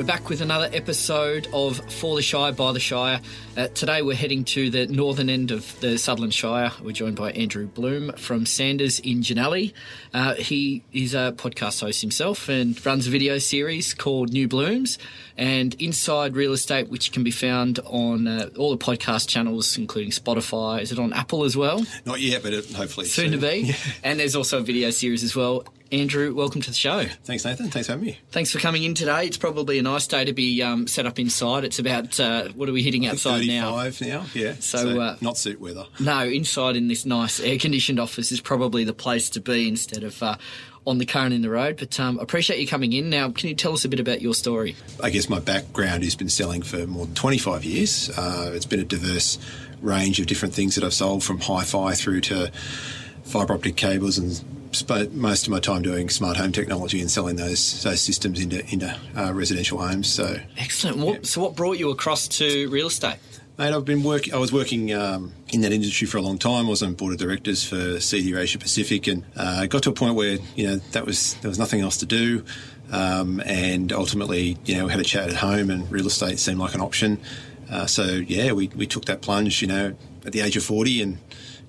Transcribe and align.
We're 0.00 0.06
back 0.06 0.30
with 0.30 0.40
another 0.40 0.70
episode 0.72 1.46
of 1.52 1.76
For 1.92 2.16
the 2.16 2.22
Shire 2.22 2.52
by 2.52 2.72
the 2.72 2.80
Shire. 2.80 3.20
Uh, 3.54 3.68
today 3.68 4.00
we're 4.00 4.16
heading 4.16 4.44
to 4.44 4.70
the 4.70 4.86
northern 4.86 5.28
end 5.28 5.50
of 5.50 5.78
the 5.80 5.98
Sutherland 5.98 6.32
Shire. 6.32 6.72
We're 6.82 6.92
joined 6.92 7.16
by 7.16 7.32
Andrew 7.32 7.66
Bloom 7.66 8.12
from 8.12 8.46
Sanders 8.46 8.98
in 8.98 9.20
Jannali. 9.20 9.74
Uh, 10.14 10.36
he 10.36 10.82
is 10.94 11.12
a 11.12 11.34
podcast 11.36 11.82
host 11.82 12.00
himself 12.00 12.48
and 12.48 12.86
runs 12.86 13.08
a 13.08 13.10
video 13.10 13.36
series 13.36 13.92
called 13.92 14.32
New 14.32 14.48
Blooms 14.48 14.96
and 15.36 15.74
Inside 15.74 16.34
Real 16.34 16.54
Estate, 16.54 16.88
which 16.88 17.12
can 17.12 17.22
be 17.22 17.30
found 17.30 17.78
on 17.80 18.26
uh, 18.26 18.48
all 18.56 18.74
the 18.74 18.82
podcast 18.82 19.28
channels, 19.28 19.76
including 19.76 20.12
Spotify. 20.12 20.80
Is 20.80 20.92
it 20.92 20.98
on 20.98 21.12
Apple 21.12 21.44
as 21.44 21.58
well? 21.58 21.84
Not 22.06 22.20
yet, 22.20 22.42
but 22.42 22.54
it, 22.54 22.72
hopefully 22.72 23.04
soon, 23.04 23.32
soon, 23.32 23.40
to 23.40 23.46
be. 23.46 23.60
Yeah. 23.70 23.74
And 24.02 24.18
there's 24.18 24.34
also 24.34 24.60
a 24.60 24.62
video 24.62 24.88
series 24.88 25.22
as 25.22 25.36
well. 25.36 25.66
Andrew, 25.92 26.32
welcome 26.32 26.60
to 26.60 26.70
the 26.70 26.76
show. 26.76 27.04
Thanks, 27.24 27.44
Nathan. 27.44 27.68
Thanks 27.68 27.88
for 27.88 27.94
having 27.94 28.06
me. 28.06 28.18
Thanks 28.30 28.52
for 28.52 28.60
coming 28.60 28.84
in 28.84 28.94
today. 28.94 29.26
It's 29.26 29.36
probably 29.36 29.76
a 29.78 29.82
nice 29.82 30.06
day 30.06 30.24
to 30.24 30.32
be 30.32 30.62
um, 30.62 30.86
set 30.86 31.04
up 31.04 31.18
inside. 31.18 31.64
It's 31.64 31.80
about 31.80 32.20
uh, 32.20 32.48
what 32.50 32.68
are 32.68 32.72
we 32.72 32.84
hitting 32.84 33.06
outside 33.06 33.44
now? 33.46 33.76
Thirty-five 33.76 34.08
now. 34.08 34.26
Yeah. 34.32 34.54
So, 34.60 34.78
so 34.78 35.00
uh, 35.00 35.16
not 35.20 35.36
suit 35.36 35.60
weather. 35.60 35.86
No, 35.98 36.20
inside 36.20 36.76
in 36.76 36.86
this 36.86 37.04
nice 37.04 37.40
air-conditioned 37.40 37.98
office 37.98 38.30
is 38.30 38.40
probably 38.40 38.84
the 38.84 38.92
place 38.92 39.30
to 39.30 39.40
be 39.40 39.66
instead 39.66 40.04
of. 40.04 40.22
Uh, 40.22 40.36
on 40.86 40.96
the 40.96 41.04
current 41.04 41.34
in 41.34 41.42
the 41.42 41.50
road, 41.50 41.76
but 41.78 42.00
um, 42.00 42.18
appreciate 42.20 42.58
you 42.58 42.66
coming 42.66 42.94
in. 42.94 43.10
Now, 43.10 43.30
can 43.30 43.50
you 43.50 43.54
tell 43.54 43.74
us 43.74 43.84
a 43.84 43.88
bit 43.88 44.00
about 44.00 44.22
your 44.22 44.32
story? 44.32 44.74
I 45.02 45.10
guess 45.10 45.28
my 45.28 45.38
background 45.38 46.04
has 46.04 46.16
been 46.16 46.30
selling 46.30 46.62
for 46.62 46.86
more 46.86 47.04
than 47.04 47.14
25 47.14 47.66
years. 47.66 48.08
Uh, 48.16 48.50
it's 48.54 48.64
been 48.64 48.80
a 48.80 48.84
diverse 48.84 49.38
range 49.82 50.20
of 50.20 50.26
different 50.26 50.54
things 50.54 50.76
that 50.76 50.82
I've 50.82 50.94
sold, 50.94 51.22
from 51.22 51.38
hi-fi 51.38 51.92
through 51.94 52.22
to 52.22 52.50
fibre 53.24 53.52
optic 53.52 53.76
cables 53.76 54.16
and 54.16 54.42
spent 54.72 55.14
most 55.14 55.46
of 55.46 55.50
my 55.50 55.60
time 55.60 55.82
doing 55.82 56.08
smart 56.08 56.36
home 56.36 56.52
technology 56.52 57.00
and 57.00 57.10
selling 57.10 57.36
those 57.36 57.82
those 57.82 58.00
systems 58.00 58.40
into 58.40 58.64
into 58.70 58.96
uh, 59.16 59.32
residential 59.32 59.78
homes. 59.78 60.08
So 60.08 60.36
excellent. 60.56 60.98
What, 60.98 61.14
yeah. 61.14 61.20
So 61.22 61.40
what 61.42 61.56
brought 61.56 61.78
you 61.78 61.90
across 61.90 62.28
to 62.28 62.68
real 62.70 62.86
estate? 62.86 63.18
Mate, 63.58 63.74
I've 63.74 63.84
been 63.84 64.02
working. 64.02 64.32
I 64.32 64.38
was 64.38 64.52
working 64.52 64.94
um, 64.94 65.32
in 65.48 65.60
that 65.60 65.72
industry 65.72 66.06
for 66.06 66.16
a 66.16 66.22
long 66.22 66.38
time. 66.38 66.66
I 66.66 66.70
was 66.70 66.82
on 66.82 66.94
board 66.94 67.12
of 67.12 67.18
directors 67.18 67.62
for 67.62 67.76
CEDIA 67.76 68.38
Asia 68.38 68.58
Pacific, 68.58 69.06
and 69.06 69.22
uh, 69.36 69.66
got 69.66 69.82
to 69.82 69.90
a 69.90 69.92
point 69.92 70.14
where 70.14 70.38
you 70.56 70.66
know 70.66 70.76
that 70.92 71.04
was 71.04 71.34
there 71.34 71.50
was 71.50 71.58
nothing 71.58 71.80
else 71.80 71.98
to 71.98 72.06
do, 72.06 72.42
um, 72.90 73.42
and 73.44 73.92
ultimately 73.92 74.56
you 74.64 74.76
know 74.76 74.86
we 74.86 74.90
had 74.90 75.00
a 75.00 75.04
chat 75.04 75.28
at 75.28 75.36
home, 75.36 75.68
and 75.68 75.90
real 75.92 76.06
estate 76.06 76.38
seemed 76.38 76.58
like 76.58 76.74
an 76.74 76.80
option. 76.80 77.20
Uh, 77.70 77.84
so 77.86 78.04
yeah, 78.04 78.52
we 78.52 78.68
we 78.68 78.86
took 78.86 79.04
that 79.04 79.20
plunge. 79.20 79.60
You 79.60 79.68
know, 79.68 79.94
at 80.24 80.32
the 80.32 80.40
age 80.40 80.56
of 80.56 80.64
forty, 80.64 81.02
and 81.02 81.18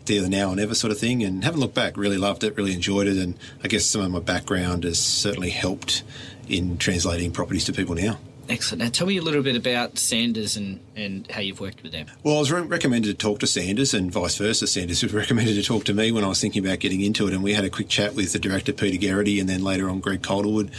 either 0.09 0.29
now 0.29 0.49
and 0.49 0.57
never 0.57 0.75
sort 0.75 0.91
of 0.91 0.99
thing. 0.99 1.23
And 1.23 1.43
haven't 1.43 1.59
looked 1.59 1.75
back. 1.75 1.97
Really 1.97 2.17
loved 2.17 2.43
it. 2.43 2.55
Really 2.55 2.73
enjoyed 2.73 3.07
it. 3.07 3.17
And 3.17 3.37
I 3.63 3.67
guess 3.67 3.85
some 3.85 4.01
of 4.01 4.11
my 4.11 4.19
background 4.19 4.83
has 4.83 4.99
certainly 4.99 5.49
helped 5.49 6.03
in 6.47 6.77
translating 6.77 7.31
properties 7.31 7.65
to 7.65 7.73
people 7.73 7.95
now. 7.95 8.17
Excellent. 8.49 8.83
Now, 8.83 8.89
tell 8.89 9.07
me 9.07 9.15
a 9.17 9.21
little 9.21 9.43
bit 9.43 9.55
about 9.55 9.97
Sanders 9.97 10.57
and, 10.57 10.81
and 10.95 11.29
how 11.31 11.39
you've 11.39 11.61
worked 11.61 11.83
with 11.83 11.93
them. 11.93 12.07
Well, 12.23 12.35
I 12.35 12.39
was 12.39 12.51
re- 12.51 12.61
recommended 12.61 13.07
to 13.07 13.13
talk 13.13 13.39
to 13.39 13.47
Sanders 13.47 13.93
and 13.93 14.11
vice 14.11 14.35
versa. 14.35 14.67
Sanders 14.67 15.01
was 15.03 15.13
recommended 15.13 15.55
to 15.55 15.63
talk 15.63 15.85
to 15.85 15.93
me 15.93 16.11
when 16.11 16.25
I 16.25 16.27
was 16.27 16.41
thinking 16.41 16.65
about 16.65 16.79
getting 16.79 16.99
into 16.99 17.27
it. 17.27 17.33
And 17.33 17.43
we 17.43 17.53
had 17.53 17.63
a 17.63 17.69
quick 17.69 17.87
chat 17.87 18.13
with 18.13 18.33
the 18.33 18.39
director, 18.39 18.73
Peter 18.73 18.97
Garrity, 18.97 19.39
and 19.39 19.47
then 19.47 19.63
later 19.63 19.89
on, 19.89 20.01
Greg 20.01 20.21
Calderwood. 20.21 20.71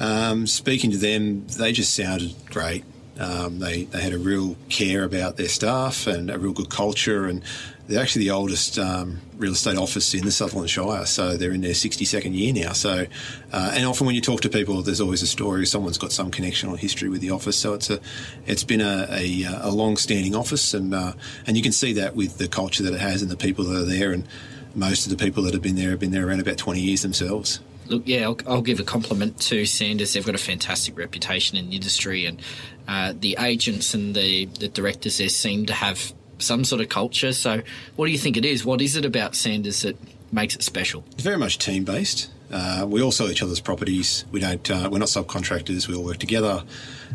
Um, 0.00 0.46
speaking 0.46 0.90
to 0.90 0.96
them, 0.96 1.46
they 1.46 1.72
just 1.72 1.94
sounded 1.94 2.34
great. 2.46 2.84
Um, 3.18 3.58
they, 3.58 3.84
they 3.84 4.00
had 4.00 4.12
a 4.12 4.18
real 4.18 4.56
care 4.68 5.04
about 5.04 5.36
their 5.36 5.48
staff 5.48 6.06
and 6.06 6.30
a 6.30 6.38
real 6.38 6.52
good 6.52 6.70
culture, 6.70 7.26
and 7.26 7.42
they're 7.88 8.00
actually 8.00 8.24
the 8.24 8.30
oldest 8.30 8.78
um, 8.78 9.20
real 9.36 9.52
estate 9.52 9.76
office 9.76 10.14
in 10.14 10.24
the 10.24 10.30
Sutherland 10.30 10.70
Shire, 10.70 11.06
so 11.06 11.36
they're 11.36 11.52
in 11.52 11.62
their 11.62 11.72
62nd 11.72 12.34
year 12.34 12.52
now. 12.52 12.72
So, 12.72 13.06
uh, 13.52 13.72
and 13.74 13.86
often 13.86 14.06
when 14.06 14.14
you 14.14 14.20
talk 14.20 14.42
to 14.42 14.48
people, 14.48 14.82
there's 14.82 15.00
always 15.00 15.22
a 15.22 15.26
story. 15.26 15.66
Someone's 15.66 15.98
got 15.98 16.12
some 16.12 16.30
connection 16.30 16.68
or 16.68 16.76
history 16.76 17.08
with 17.08 17.20
the 17.20 17.30
office, 17.30 17.56
so 17.56 17.74
it's 17.74 17.90
a, 17.90 17.98
it's 18.46 18.64
been 18.64 18.82
a, 18.82 19.06
a, 19.10 19.44
a 19.62 19.70
long-standing 19.70 20.36
office, 20.36 20.74
and 20.74 20.94
uh, 20.94 21.12
and 21.46 21.56
you 21.56 21.62
can 21.62 21.72
see 21.72 21.94
that 21.94 22.14
with 22.14 22.38
the 22.38 22.46
culture 22.46 22.82
that 22.82 22.94
it 22.94 23.00
has 23.00 23.22
and 23.22 23.30
the 23.30 23.36
people 23.36 23.64
that 23.64 23.82
are 23.82 23.84
there, 23.84 24.12
and 24.12 24.28
most 24.74 25.06
of 25.06 25.16
the 25.16 25.22
people 25.22 25.42
that 25.44 25.54
have 25.54 25.62
been 25.62 25.76
there 25.76 25.90
have 25.90 26.00
been 26.00 26.12
there 26.12 26.28
around 26.28 26.40
about 26.40 26.58
20 26.58 26.80
years 26.80 27.02
themselves. 27.02 27.60
Look, 27.88 28.02
yeah, 28.06 28.24
I'll, 28.24 28.38
I'll, 28.46 28.62
give 28.62 28.80
a 28.80 28.84
compliment 28.84 29.40
to 29.42 29.64
Sanders. 29.64 30.12
They've 30.12 30.24
got 30.24 30.34
a 30.34 30.38
fantastic 30.38 30.98
reputation 30.98 31.56
in 31.56 31.70
the 31.70 31.76
industry, 31.76 32.26
and 32.26 32.40
uh, 32.86 33.14
the 33.18 33.36
agents 33.40 33.94
and 33.94 34.14
the, 34.14 34.44
the 34.44 34.68
directors 34.68 35.18
there 35.18 35.28
seem 35.28 35.66
to 35.66 35.72
have 35.72 36.12
some 36.38 36.64
sort 36.64 36.80
of 36.80 36.88
culture. 36.88 37.32
So, 37.32 37.62
what 37.96 38.06
do 38.06 38.12
you 38.12 38.18
think 38.18 38.36
it 38.36 38.44
is? 38.44 38.64
What 38.64 38.80
is 38.80 38.96
it 38.96 39.04
about 39.04 39.34
Sanders 39.34 39.82
that 39.82 39.96
makes 40.32 40.54
it 40.54 40.62
special? 40.62 41.04
It's 41.12 41.22
very 41.22 41.38
much 41.38 41.58
team 41.58 41.84
based. 41.84 42.30
Uh, 42.50 42.86
we 42.88 43.02
all 43.02 43.12
sell 43.12 43.30
each 43.30 43.42
other's 43.42 43.60
properties. 43.60 44.24
We 44.32 44.40
don't. 44.40 44.70
Uh, 44.70 44.88
we're 44.90 44.98
not 44.98 45.08
subcontractors. 45.08 45.88
We 45.88 45.94
all 45.94 46.04
work 46.04 46.18
together, 46.18 46.64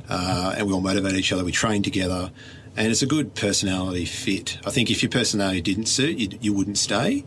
uh, 0.10 0.56
and 0.58 0.68
we 0.68 0.74
all 0.74 0.82
motivate 0.82 1.16
each 1.16 1.32
other. 1.32 1.44
We 1.44 1.52
train 1.52 1.82
together, 1.82 2.32
and 2.76 2.92
it's 2.92 3.02
a 3.02 3.08
good 3.08 3.34
personality 3.36 4.06
fit. 4.06 4.60
I 4.66 4.70
think 4.70 4.92
if 4.92 5.02
your 5.02 5.10
personality 5.10 5.62
didn't 5.62 5.86
suit, 5.86 6.18
you, 6.18 6.38
you 6.42 6.54
wouldn't 6.54 6.78
stay. 6.78 7.24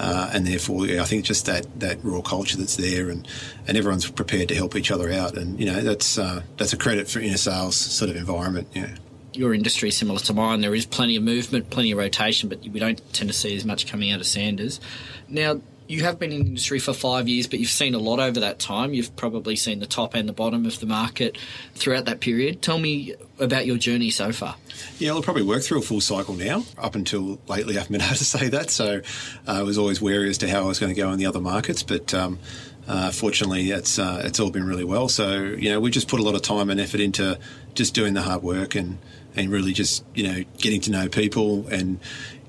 Uh, 0.00 0.30
and 0.32 0.46
therefore, 0.46 0.86
yeah, 0.86 1.02
I 1.02 1.04
think 1.04 1.26
just 1.26 1.44
that, 1.44 1.78
that 1.78 2.02
raw 2.02 2.22
culture 2.22 2.56
that's 2.56 2.76
there, 2.76 3.10
and, 3.10 3.28
and 3.68 3.76
everyone's 3.76 4.10
prepared 4.10 4.48
to 4.48 4.54
help 4.54 4.74
each 4.74 4.90
other 4.90 5.12
out, 5.12 5.36
and 5.36 5.60
you 5.60 5.66
know 5.66 5.82
that's 5.82 6.16
uh, 6.16 6.40
that's 6.56 6.72
a 6.72 6.78
credit 6.78 7.06
for 7.06 7.20
in 7.20 7.34
a 7.34 7.36
sales 7.36 7.76
sort 7.76 8.10
of 8.10 8.16
environment. 8.16 8.68
Yeah. 8.72 8.96
Your 9.34 9.52
industry 9.52 9.90
similar 9.90 10.18
to 10.20 10.32
mine. 10.32 10.62
There 10.62 10.74
is 10.74 10.86
plenty 10.86 11.16
of 11.16 11.22
movement, 11.22 11.68
plenty 11.68 11.92
of 11.92 11.98
rotation, 11.98 12.48
but 12.48 12.60
we 12.62 12.80
don't 12.80 12.98
tend 13.12 13.28
to 13.28 13.36
see 13.36 13.54
as 13.54 13.66
much 13.66 13.86
coming 13.86 14.10
out 14.10 14.20
of 14.20 14.26
Sanders. 14.26 14.80
Now, 15.28 15.60
you 15.90 16.04
have 16.04 16.20
been 16.20 16.30
in 16.30 16.42
the 16.42 16.46
industry 16.46 16.78
for 16.78 16.92
five 16.92 17.28
years, 17.28 17.48
but 17.48 17.58
you've 17.58 17.68
seen 17.68 17.94
a 17.94 17.98
lot 17.98 18.20
over 18.20 18.38
that 18.40 18.60
time. 18.60 18.94
You've 18.94 19.14
probably 19.16 19.56
seen 19.56 19.80
the 19.80 19.88
top 19.88 20.14
and 20.14 20.28
the 20.28 20.32
bottom 20.32 20.64
of 20.64 20.78
the 20.78 20.86
market 20.86 21.36
throughout 21.74 22.04
that 22.04 22.20
period. 22.20 22.62
Tell 22.62 22.78
me 22.78 23.16
about 23.40 23.66
your 23.66 23.76
journey 23.76 24.10
so 24.10 24.30
far. 24.30 24.54
Yeah, 25.00 25.10
I'll 25.10 25.22
probably 25.22 25.42
work 25.42 25.62
through 25.64 25.80
a 25.80 25.82
full 25.82 26.00
cycle 26.00 26.34
now. 26.34 26.64
Up 26.78 26.94
until 26.94 27.40
lately, 27.48 27.76
I 27.76 27.80
haven't 27.80 27.94
been 27.94 28.02
able 28.06 28.14
to 28.14 28.24
say 28.24 28.48
that, 28.50 28.70
so 28.70 29.00
uh, 29.48 29.52
I 29.52 29.62
was 29.62 29.78
always 29.78 30.00
wary 30.00 30.30
as 30.30 30.38
to 30.38 30.48
how 30.48 30.60
I 30.60 30.66
was 30.66 30.78
going 30.78 30.94
to 30.94 31.00
go 31.00 31.10
in 31.10 31.18
the 31.18 31.26
other 31.26 31.40
markets. 31.40 31.82
But 31.82 32.14
um, 32.14 32.38
uh, 32.86 33.10
fortunately, 33.10 33.72
it's 33.72 33.98
uh, 33.98 34.22
it's 34.24 34.38
all 34.38 34.52
been 34.52 34.66
really 34.66 34.84
well. 34.84 35.08
So 35.08 35.40
you 35.42 35.70
know, 35.70 35.80
we 35.80 35.90
just 35.90 36.06
put 36.06 36.20
a 36.20 36.22
lot 36.22 36.36
of 36.36 36.42
time 36.42 36.70
and 36.70 36.80
effort 36.80 37.00
into 37.00 37.36
just 37.74 37.94
doing 37.94 38.14
the 38.14 38.22
hard 38.22 38.44
work 38.44 38.76
and 38.76 38.98
and 39.34 39.50
really 39.50 39.72
just 39.72 40.04
you 40.14 40.22
know 40.22 40.44
getting 40.58 40.80
to 40.82 40.92
know 40.92 41.08
people 41.08 41.66
and 41.68 41.98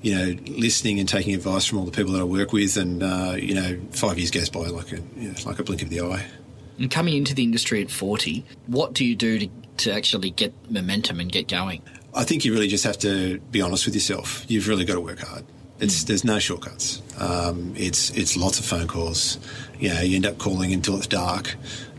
you 0.02 0.14
know, 0.14 0.36
listening 0.46 0.98
and 1.00 1.08
taking 1.08 1.34
advice 1.34 1.64
from 1.64 1.78
all 1.78 1.84
the 1.84 1.92
people 1.92 2.12
that 2.12 2.20
I 2.20 2.24
work 2.24 2.52
with, 2.52 2.76
and 2.76 3.02
uh, 3.02 3.36
you 3.38 3.54
know, 3.54 3.80
five 3.92 4.18
years 4.18 4.30
goes 4.30 4.48
by 4.48 4.66
like 4.66 4.92
a 4.92 4.96
you 5.16 5.28
know, 5.28 5.34
like 5.46 5.58
a 5.58 5.64
blink 5.64 5.82
of 5.82 5.88
the 5.88 6.00
eye. 6.00 6.26
And 6.78 6.90
coming 6.90 7.16
into 7.16 7.34
the 7.34 7.42
industry 7.42 7.80
at 7.82 7.90
forty, 7.90 8.44
what 8.66 8.92
do 8.92 9.04
you 9.04 9.14
do 9.14 9.38
to 9.38 9.48
to 9.78 9.92
actually 9.92 10.30
get 10.30 10.52
momentum 10.70 11.20
and 11.20 11.30
get 11.30 11.48
going? 11.48 11.82
I 12.14 12.24
think 12.24 12.44
you 12.44 12.52
really 12.52 12.68
just 12.68 12.84
have 12.84 12.98
to 13.00 13.38
be 13.50 13.62
honest 13.62 13.86
with 13.86 13.94
yourself. 13.94 14.44
You've 14.48 14.68
really 14.68 14.84
got 14.84 14.94
to 14.94 15.00
work 15.00 15.20
hard. 15.20 15.44
It's, 15.78 16.04
mm. 16.04 16.06
There's 16.06 16.24
no 16.24 16.38
shortcuts. 16.38 17.00
Um, 17.18 17.74
it's 17.76 18.10
it's 18.10 18.36
lots 18.36 18.58
of 18.58 18.64
phone 18.64 18.86
calls. 18.86 19.38
You 19.78 19.94
know, 19.94 20.00
you 20.00 20.16
end 20.16 20.26
up 20.26 20.38
calling 20.38 20.72
until 20.72 20.96
it's 20.96 21.06
dark. 21.06 21.56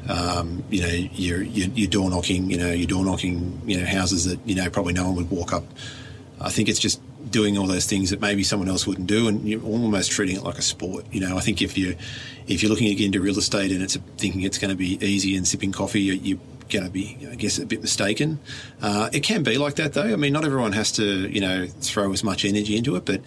Um, 0.07 0.63
you 0.69 0.81
know, 0.81 0.87
you're, 0.87 1.41
you're, 1.41 1.69
you're 1.69 1.89
door 1.89 2.09
knocking. 2.09 2.49
You 2.49 2.57
know, 2.57 2.71
you're 2.71 2.87
door 2.87 3.05
knocking. 3.05 3.61
You 3.65 3.79
know, 3.79 3.85
houses 3.85 4.25
that 4.25 4.39
you 4.45 4.55
know 4.55 4.69
probably 4.69 4.93
no 4.93 5.05
one 5.05 5.15
would 5.15 5.31
walk 5.31 5.53
up. 5.53 5.63
I 6.39 6.49
think 6.49 6.69
it's 6.69 6.79
just 6.79 7.01
doing 7.33 7.57
all 7.57 7.67
those 7.67 7.85
things 7.85 8.11
that 8.11 8.21
maybe 8.21 8.43
someone 8.43 8.69
else 8.69 8.87
wouldn't 8.87 9.07
do, 9.07 9.27
and 9.27 9.47
you're 9.47 9.63
almost 9.63 10.11
treating 10.11 10.37
it 10.37 10.43
like 10.43 10.57
a 10.57 10.61
sport. 10.61 11.05
You 11.11 11.19
know, 11.19 11.35
I 11.35 11.41
think 11.41 11.61
if 11.61 11.77
you 11.77 11.97
if 12.47 12.63
you're 12.63 12.69
looking 12.69 12.97
into 12.97 13.19
real 13.19 13.37
estate 13.37 13.71
and 13.71 13.81
it's 13.81 13.97
thinking 14.17 14.41
it's 14.41 14.57
going 14.57 14.69
to 14.69 14.77
be 14.77 14.97
easy 15.05 15.35
and 15.35 15.45
sipping 15.45 15.73
coffee, 15.73 16.01
you, 16.01 16.13
you're 16.13 16.39
going 16.69 16.85
to 16.85 16.91
be, 16.91 17.17
I 17.29 17.35
guess, 17.35 17.57
a 17.57 17.65
bit 17.65 17.81
mistaken. 17.81 18.39
Uh, 18.81 19.09
it 19.11 19.21
can 19.21 19.43
be 19.43 19.57
like 19.57 19.75
that, 19.75 19.93
though. 19.93 20.13
I 20.13 20.15
mean, 20.15 20.31
not 20.31 20.45
everyone 20.45 20.71
has 20.73 20.91
to, 20.93 21.03
you 21.29 21.41
know, 21.41 21.67
throw 21.67 22.13
as 22.13 22.23
much 22.23 22.45
energy 22.45 22.77
into 22.77 22.95
it, 22.95 23.05
but 23.05 23.21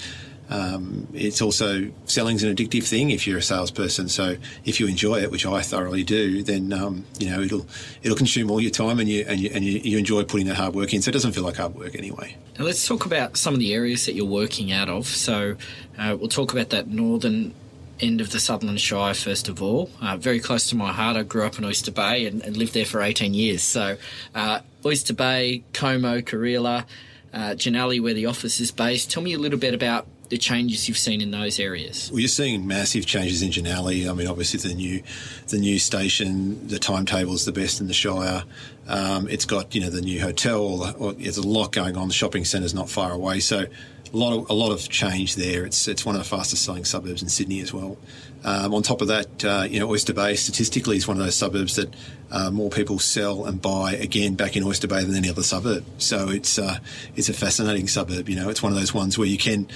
um, 0.49 1.09
it's 1.13 1.43
also 1.43 1.91
selling's 2.05 2.43
an 2.43 2.55
addictive 2.55 2.87
thing 2.87 3.11
if 3.11 3.27
you're 3.27 3.39
a 3.39 3.43
salesperson. 3.43 4.09
So 4.09 4.37
if 4.65 4.79
you 4.79 4.87
enjoy 4.87 5.21
it, 5.21 5.31
which 5.31 5.45
I 5.45 5.63
thoroughly 5.63 6.05
do, 6.05 6.43
then 6.43 6.73
um, 6.73 7.05
you 7.19 7.31
know 7.31 7.41
it'll 7.41 7.67
it'll 8.03 8.17
consume 8.17 8.51
all 8.51 8.61
your 8.61 8.71
time 8.71 9.01
and 9.01 9.09
you 9.09 9.25
and 9.27 9.41
you 9.41 9.51
and 9.53 9.65
you, 9.65 9.81
you, 9.81 9.99
enjoy 9.99 10.23
putting 10.25 10.47
that 10.47 10.57
hard 10.57 10.75
work 10.75 10.95
in. 10.95 11.03
So 11.03 11.09
it 11.09 11.13
doesn't 11.13 11.33
feel 11.33 11.45
like 11.45 11.57
hard 11.57 11.75
work 11.75 11.97
anyway. 11.97 12.37
Now 12.59 12.65
let's 12.65 12.87
talk 12.87 13.07
about 13.07 13.37
some 13.37 13.55
of 13.55 13.61
the 13.61 13.75
areas 13.75 14.07
that 14.07 14.15
you're 14.15 14.25
working 14.25 14.71
out 14.71 14.89
of. 14.89 15.07
So 15.07 15.57
uh, 15.99 16.17
we'll 16.19 16.29
talk 16.29 16.53
about 16.53 16.71
that 16.71 16.89
northern 16.89 17.55
end 17.99 18.21
of 18.21 18.31
the 18.31 18.39
Sutherland 18.39 18.81
Shire, 18.81 19.15
first 19.15 19.49
of 19.49 19.63
all. 19.63 19.91
Uh, 20.01 20.17
very 20.17 20.39
close 20.39 20.69
to 20.69 20.77
my 20.77 20.93
heart. 20.93 21.17
I 21.17 21.23
grew 21.23 21.45
up 21.45 21.59
in 21.59 21.65
Oyster 21.65 21.91
Bay 21.91 22.27
and, 22.27 22.43
and 22.43 22.57
lived 22.57 22.75
there 22.75 22.85
for 22.85 23.01
18 23.01 23.35
years. 23.35 23.63
So, 23.63 23.97
uh, 24.35 24.61
Oyster 24.85 25.15
Bay, 25.15 25.65
Como, 25.73 26.21
Kareela, 26.21 26.85
uh, 27.33 28.03
where 28.03 28.15
the 28.15 28.27
office 28.27 28.61
is 28.61 28.71
based. 28.71 29.11
Tell 29.11 29.23
me 29.23 29.35
a 29.35 29.39
little 29.39 29.59
bit 29.59 29.75
about 29.75 30.07
the 30.29 30.39
changes 30.39 30.89
you've 30.89 30.99
seen 30.99 31.21
in 31.21 31.31
those 31.31 31.59
areas? 31.61 32.11
Well, 32.11 32.21
you're 32.21 32.29
seeing 32.29 32.67
massive 32.67 33.07
changes 33.07 33.43
in 33.43 33.51
Jannali. 33.51 34.09
I 34.09 34.13
mean, 34.13 34.27
obviously 34.27 34.59
the 34.69 34.75
new 34.75 35.03
the 35.49 35.59
new 35.59 35.79
station, 35.79 36.67
the 36.69 36.79
timetable 36.79 37.35
is 37.35 37.45
the 37.45 37.53
best 37.53 37.81
in 37.81 37.87
the 37.87 37.95
Shire. 37.95 38.45
Um, 38.89 39.29
it's 39.29 39.45
got 39.45 39.75
you 39.75 39.81
know 39.81 39.91
the 39.91 40.03
new 40.03 40.21
hotel. 40.21 40.95
Or, 40.99 41.13
there's 41.13 41.39
a 41.39 41.47
lot 41.47 41.73
going 41.73 41.97
on. 41.97 42.09
The 42.09 42.15
shopping 42.15 42.45
centre's 42.45 42.75
not 42.75 42.89
far 42.89 43.13
away, 43.13 43.41
so 43.41 43.67
a 44.13 44.17
lot 44.17 44.37
of 44.37 44.51
a 44.51 44.55
lot 44.55 44.73
of 44.73 44.89
change 44.89 45.37
there. 45.37 45.65
It's 45.65 45.89
it's 45.89 46.05
one 46.05 46.15
of 46.15 46.23
the 46.23 46.29
fastest 46.29 46.65
selling 46.65 46.85
suburbs 46.85 47.23
in 47.23 47.29
Sydney 47.29 47.61
as 47.61 47.73
well. 47.73 47.97
Um, 48.45 48.75
on 48.75 48.83
top 48.83 49.01
of 49.01 49.09
that, 49.09 49.45
uh, 49.45 49.67
you 49.69 49.81
know, 49.81 49.91
Oyster 49.91 50.13
Bay 50.13 50.37
statistically 50.37 50.97
is 50.97 51.09
one 51.09 51.17
of 51.17 51.25
those 51.25 51.35
suburbs 51.35 51.77
that 51.77 51.93
uh, 52.31 52.51
more 52.51 52.71
people 52.71 52.99
sell 52.99 53.45
and 53.45 53.61
buy 53.61 53.93
again 53.93 54.35
back 54.35 54.57
in 54.57 54.65
Oyster 54.65 54.89
Bay 54.89 55.05
than 55.05 55.15
any 55.15 55.29
other 55.29 55.43
suburb. 55.43 55.85
So 55.99 56.29
it's 56.29 56.59
uh, 56.59 56.79
it's 57.15 57.29
a 57.29 57.33
fascinating 57.33 57.89
suburb. 57.89 58.29
You 58.29 58.37
know, 58.37 58.49
it's 58.49 58.63
one 58.63 58.73
of 58.73 58.79
those 58.79 58.93
ones 58.93 59.17
where 59.17 59.29
you 59.29 59.39
can 59.39 59.69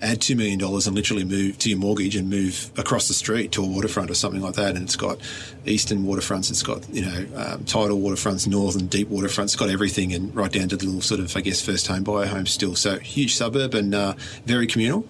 add 0.00 0.20
two 0.20 0.36
million 0.36 0.58
dollars 0.58 0.86
and 0.86 0.94
literally 0.94 1.24
move 1.24 1.58
to 1.58 1.70
your 1.70 1.78
mortgage 1.78 2.16
and 2.16 2.30
move 2.30 2.70
across 2.76 3.08
the 3.08 3.14
street 3.14 3.52
to 3.52 3.62
a 3.62 3.66
waterfront 3.66 4.10
or 4.10 4.14
something 4.14 4.40
like 4.40 4.54
that. 4.54 4.76
And 4.76 4.84
it's 4.84 4.96
got 4.96 5.18
eastern 5.64 6.04
waterfronts, 6.04 6.50
it's 6.50 6.62
got 6.62 6.88
you 6.90 7.04
know 7.04 7.26
um, 7.36 7.64
tidal 7.64 7.98
waterfronts, 7.98 8.46
northern 8.46 8.86
deep 8.86 9.08
waterfronts, 9.08 9.44
it's 9.44 9.56
got 9.56 9.70
everything, 9.70 10.12
and 10.12 10.34
right 10.34 10.52
down 10.52 10.68
to 10.68 10.76
the 10.76 10.86
little 10.86 11.00
sort 11.00 11.20
of 11.20 11.36
I 11.36 11.40
guess 11.40 11.60
first 11.60 11.86
home 11.86 12.04
buyer 12.04 12.26
homes 12.26 12.52
still. 12.52 12.76
So 12.76 12.98
huge 12.98 13.34
suburb 13.34 13.74
and 13.74 13.94
uh, 13.94 14.14
very 14.44 14.66
communal. 14.66 15.06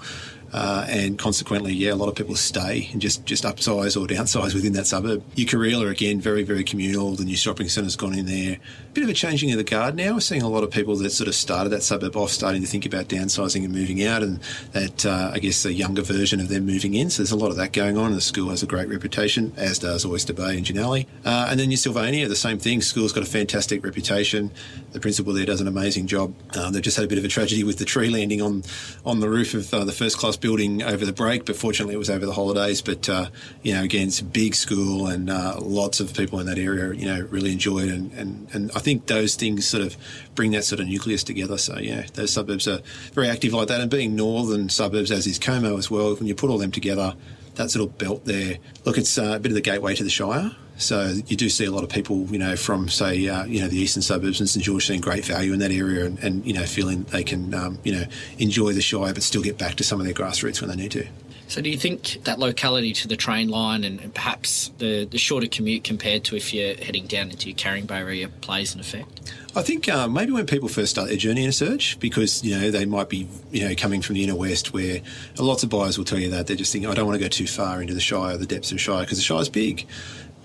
Uh, 0.57 0.87
and 0.89 1.19
consequently, 1.19 1.75
yeah, 1.75 1.93
a 1.93 1.95
lot 1.95 2.09
of 2.09 2.15
people 2.15 2.35
stay 2.35 2.89
and 2.91 3.03
just, 3.03 3.27
just 3.27 3.45
upsize 3.45 3.95
or 3.95 4.07
downsize 4.07 4.55
within 4.55 4.73
that 4.73 4.87
suburb. 4.87 5.23
Ukarela, 5.35 5.91
again, 5.91 6.19
very, 6.19 6.43
very 6.43 6.65
communal. 6.65 7.15
The 7.15 7.27
new 7.27 7.37
shopping 7.37 7.69
centre's 7.69 7.95
gone 7.95 8.19
in 8.19 8.25
there. 8.25 8.57
Bit 8.95 9.05
of 9.05 9.11
a 9.11 9.13
changing 9.13 9.53
of 9.53 9.59
the 9.59 9.65
guard 9.65 9.95
now. 9.95 10.15
We're 10.15 10.21
seeing 10.21 10.41
a 10.41 10.49
lot 10.49 10.65
of 10.65 10.71
people 10.71 10.97
that 10.97 11.11
sort 11.11 11.29
of 11.29 11.35
started 11.35 11.69
that 11.69 11.83
suburb 11.83 12.17
off 12.17 12.31
starting 12.31 12.63
to 12.63 12.67
think 12.67 12.87
about 12.87 13.09
downsizing 13.09 13.65
and 13.65 13.75
moving 13.75 14.03
out, 14.03 14.23
and 14.23 14.41
that, 14.73 15.05
uh, 15.05 15.31
I 15.35 15.41
guess, 15.41 15.63
a 15.67 15.75
younger 15.75 16.01
version 16.01 16.41
of 16.41 16.49
them 16.49 16.65
moving 16.65 16.95
in. 16.95 17.11
So 17.11 17.23
there's 17.23 17.33
a 17.33 17.37
lot 17.37 17.51
of 17.51 17.57
that 17.57 17.75
going 17.75 17.99
on. 17.99 18.13
The 18.13 18.23
school 18.23 18.49
has 18.49 18.63
a 18.63 18.67
great 18.67 18.89
reputation, 18.89 19.53
as 19.59 19.79
does 19.79 20.07
Oyster 20.07 20.33
Bay 20.33 20.57
and 20.57 20.65
Jannali. 20.65 21.07
Uh, 21.23 21.49
and 21.51 21.61
then 21.61 21.69
New 21.69 21.77
Sylvania, 21.77 22.27
the 22.29 22.35
same 22.35 22.59
thing. 22.59 22.81
School's 22.81 23.13
got 23.13 23.23
a 23.23 23.27
fantastic 23.27 23.85
reputation. 23.85 24.51
The 24.93 25.01
principal 25.01 25.35
there 25.35 25.45
does 25.45 25.61
an 25.61 25.69
amazing 25.69 26.07
job. 26.07 26.35
Um, 26.57 26.73
they've 26.73 26.81
just 26.81 26.97
had 26.97 27.05
a 27.05 27.09
bit 27.09 27.19
of 27.19 27.27
a 27.27 27.29
tragedy 27.29 27.63
with 27.63 27.77
the 27.77 27.85
tree 27.85 28.09
landing 28.09 28.41
on, 28.41 28.63
on 29.05 29.21
the 29.21 29.29
roof 29.29 29.53
of 29.53 29.75
uh, 29.75 29.85
the 29.85 29.93
first 29.93 30.17
class 30.17 30.39
building 30.47 30.81
over 30.81 31.05
the 31.05 31.13
break, 31.13 31.45
but 31.45 31.57
fortunately 31.57 31.93
it 31.93 31.99
was 31.99 32.09
over 32.09 32.25
the 32.25 32.33
holidays. 32.33 32.81
But 32.81 33.09
uh, 33.09 33.31
you 33.65 33.75
know, 33.75 33.83
again, 33.83 34.07
it's 34.07 34.21
a 34.21 34.25
big 34.25 34.55
school, 34.55 35.09
and 35.09 35.29
uh, 35.29 35.57
lots 35.59 35.99
of 35.99 36.15
people 36.15 36.39
in 36.39 36.47
that 36.47 36.57
area, 36.57 36.95
you 36.95 37.05
know, 37.05 37.27
really 37.33 37.51
enjoy 37.51 37.81
it. 37.81 37.89
And, 37.89 38.13
and, 38.13 38.47
and 38.53 38.71
I 38.77 38.79
think 38.79 39.07
those 39.07 39.35
things 39.35 39.67
sort 39.67 39.83
of 39.83 39.97
bring 40.37 40.53
that 40.53 40.63
sort 40.63 40.79
of 40.81 40.87
nucleus 40.87 41.25
together. 41.25 41.59
So 41.59 41.79
yeah, 41.79 42.07
those 42.15 42.33
suburbs 42.33 42.69
are 42.69 42.79
very 43.13 43.29
active 43.29 43.55
like 43.55 43.67
that, 43.67 43.81
and 43.81 43.91
being 43.91 44.15
northern 44.15 44.69
suburbs, 44.69 45.11
as 45.11 45.27
is 45.27 45.41
Como 45.41 45.77
as 45.79 45.91
well. 45.91 46.15
When 46.15 46.29
you 46.29 46.37
put 46.37 46.49
all 46.49 46.59
them 46.59 46.71
together, 46.71 47.17
that 47.57 47.73
sort 47.73 47.89
of 47.89 47.99
belt 47.99 48.25
there. 48.25 48.59
Look, 48.85 48.99
it's 48.99 49.19
uh, 49.19 49.33
a 49.35 49.41
bit 49.41 49.51
of 49.51 49.57
the 49.57 49.61
gateway 49.61 49.97
to 49.97 50.05
the 50.05 50.11
Shire. 50.11 50.55
So 50.79 51.15
you 51.27 51.37
do 51.37 51.49
see 51.49 51.65
a 51.65 51.71
lot 51.71 51.85
of 51.85 51.91
people, 51.91 52.27
you 52.27 52.39
know, 52.39 52.55
from 52.57 52.89
say, 52.89 53.29
uh, 53.29 53.45
you 53.45 53.61
know, 53.61 53.69
the 53.69 53.79
eastern 53.79 54.03
suburbs 54.03 54.41
and 54.41 54.49
St 54.49 54.65
George 54.65 54.87
seeing 54.87 55.01
great 55.01 55.25
value 55.25 55.53
in 55.53 55.59
that 55.61 55.73
area, 55.73 56.05
and, 56.05 56.19
and 56.19 56.47
you 56.47 56.53
know, 56.53 56.65
feeling 56.65 57.05
they 57.05 57.25
can, 57.25 57.55
um, 57.55 57.79
you 57.83 57.93
know, 57.93 58.05
enjoy 58.39 58.73
the 58.73 58.83
Shire 58.83 59.15
but 59.15 59.23
still 59.23 59.43
get 59.43 59.57
back 59.57 59.77
to 59.77 59.85
some 59.85 60.01
of 60.01 60.07
their 60.07 60.15
grassroots 60.15 60.61
when 60.61 60.71
they 60.71 60.77
need 60.77 60.93
to. 60.93 61.07
So, 61.49 61.63
do 61.63 61.71
you 61.71 61.77
think 61.77 62.25
that 62.25 62.41
locality 62.41 62.93
to 62.95 63.09
the 63.09 63.17
train 63.17 63.49
line 63.49 63.85
and, 63.85 64.01
and 64.01 64.13
perhaps 64.13 64.73
the, 64.79 65.05
the 65.05 65.17
shorter 65.17 65.47
commute 65.47 65.85
compared 65.85 66.25
to 66.25 66.37
if 66.37 66.53
you're 66.53 66.75
heading 66.75 67.07
down 67.07 67.31
into 67.31 67.49
your 67.49 67.57
Caringbah 67.57 67.93
area 67.93 68.29
plays 68.29 68.75
an 68.75 68.81
effect? 68.81 69.33
I 69.55 69.63
think 69.63 69.89
uh, 69.89 70.09
maybe 70.09 70.33
when 70.33 70.45
people 70.47 70.69
first 70.69 70.91
start 70.91 71.09
their 71.09 71.17
journey 71.17 71.45
in 71.45 71.49
a 71.49 71.53
search, 71.53 72.01
because 72.01 72.43
you 72.43 72.59
know 72.59 72.71
they 72.73 72.85
might 72.85 73.09
be 73.09 73.29
you 73.53 73.67
know 73.67 73.75
coming 73.77 74.03
from 74.03 74.17
the 74.17 74.25
inner 74.25 74.35
west, 74.35 74.73
where 74.73 75.01
lots 75.39 75.63
of 75.63 75.71
buyers 75.71 75.97
will 75.97 76.05
tell 76.05 76.19
you 76.19 76.31
that 76.31 76.49
they're 76.49 76.57
just 76.57 76.73
thinking, 76.73 76.91
I 76.91 76.95
don't 76.95 77.07
want 77.07 77.19
to 77.19 77.25
go 77.25 77.29
too 77.29 77.47
far 77.47 77.81
into 77.81 77.95
the 77.95 78.01
Shire, 78.01 78.37
the 78.37 78.47
depths 78.47 78.73
of 78.73 78.77
the 78.77 78.81
Shire, 78.81 79.03
because 79.03 79.19
the 79.19 79.25
Shire's 79.25 79.49
big. 79.49 79.87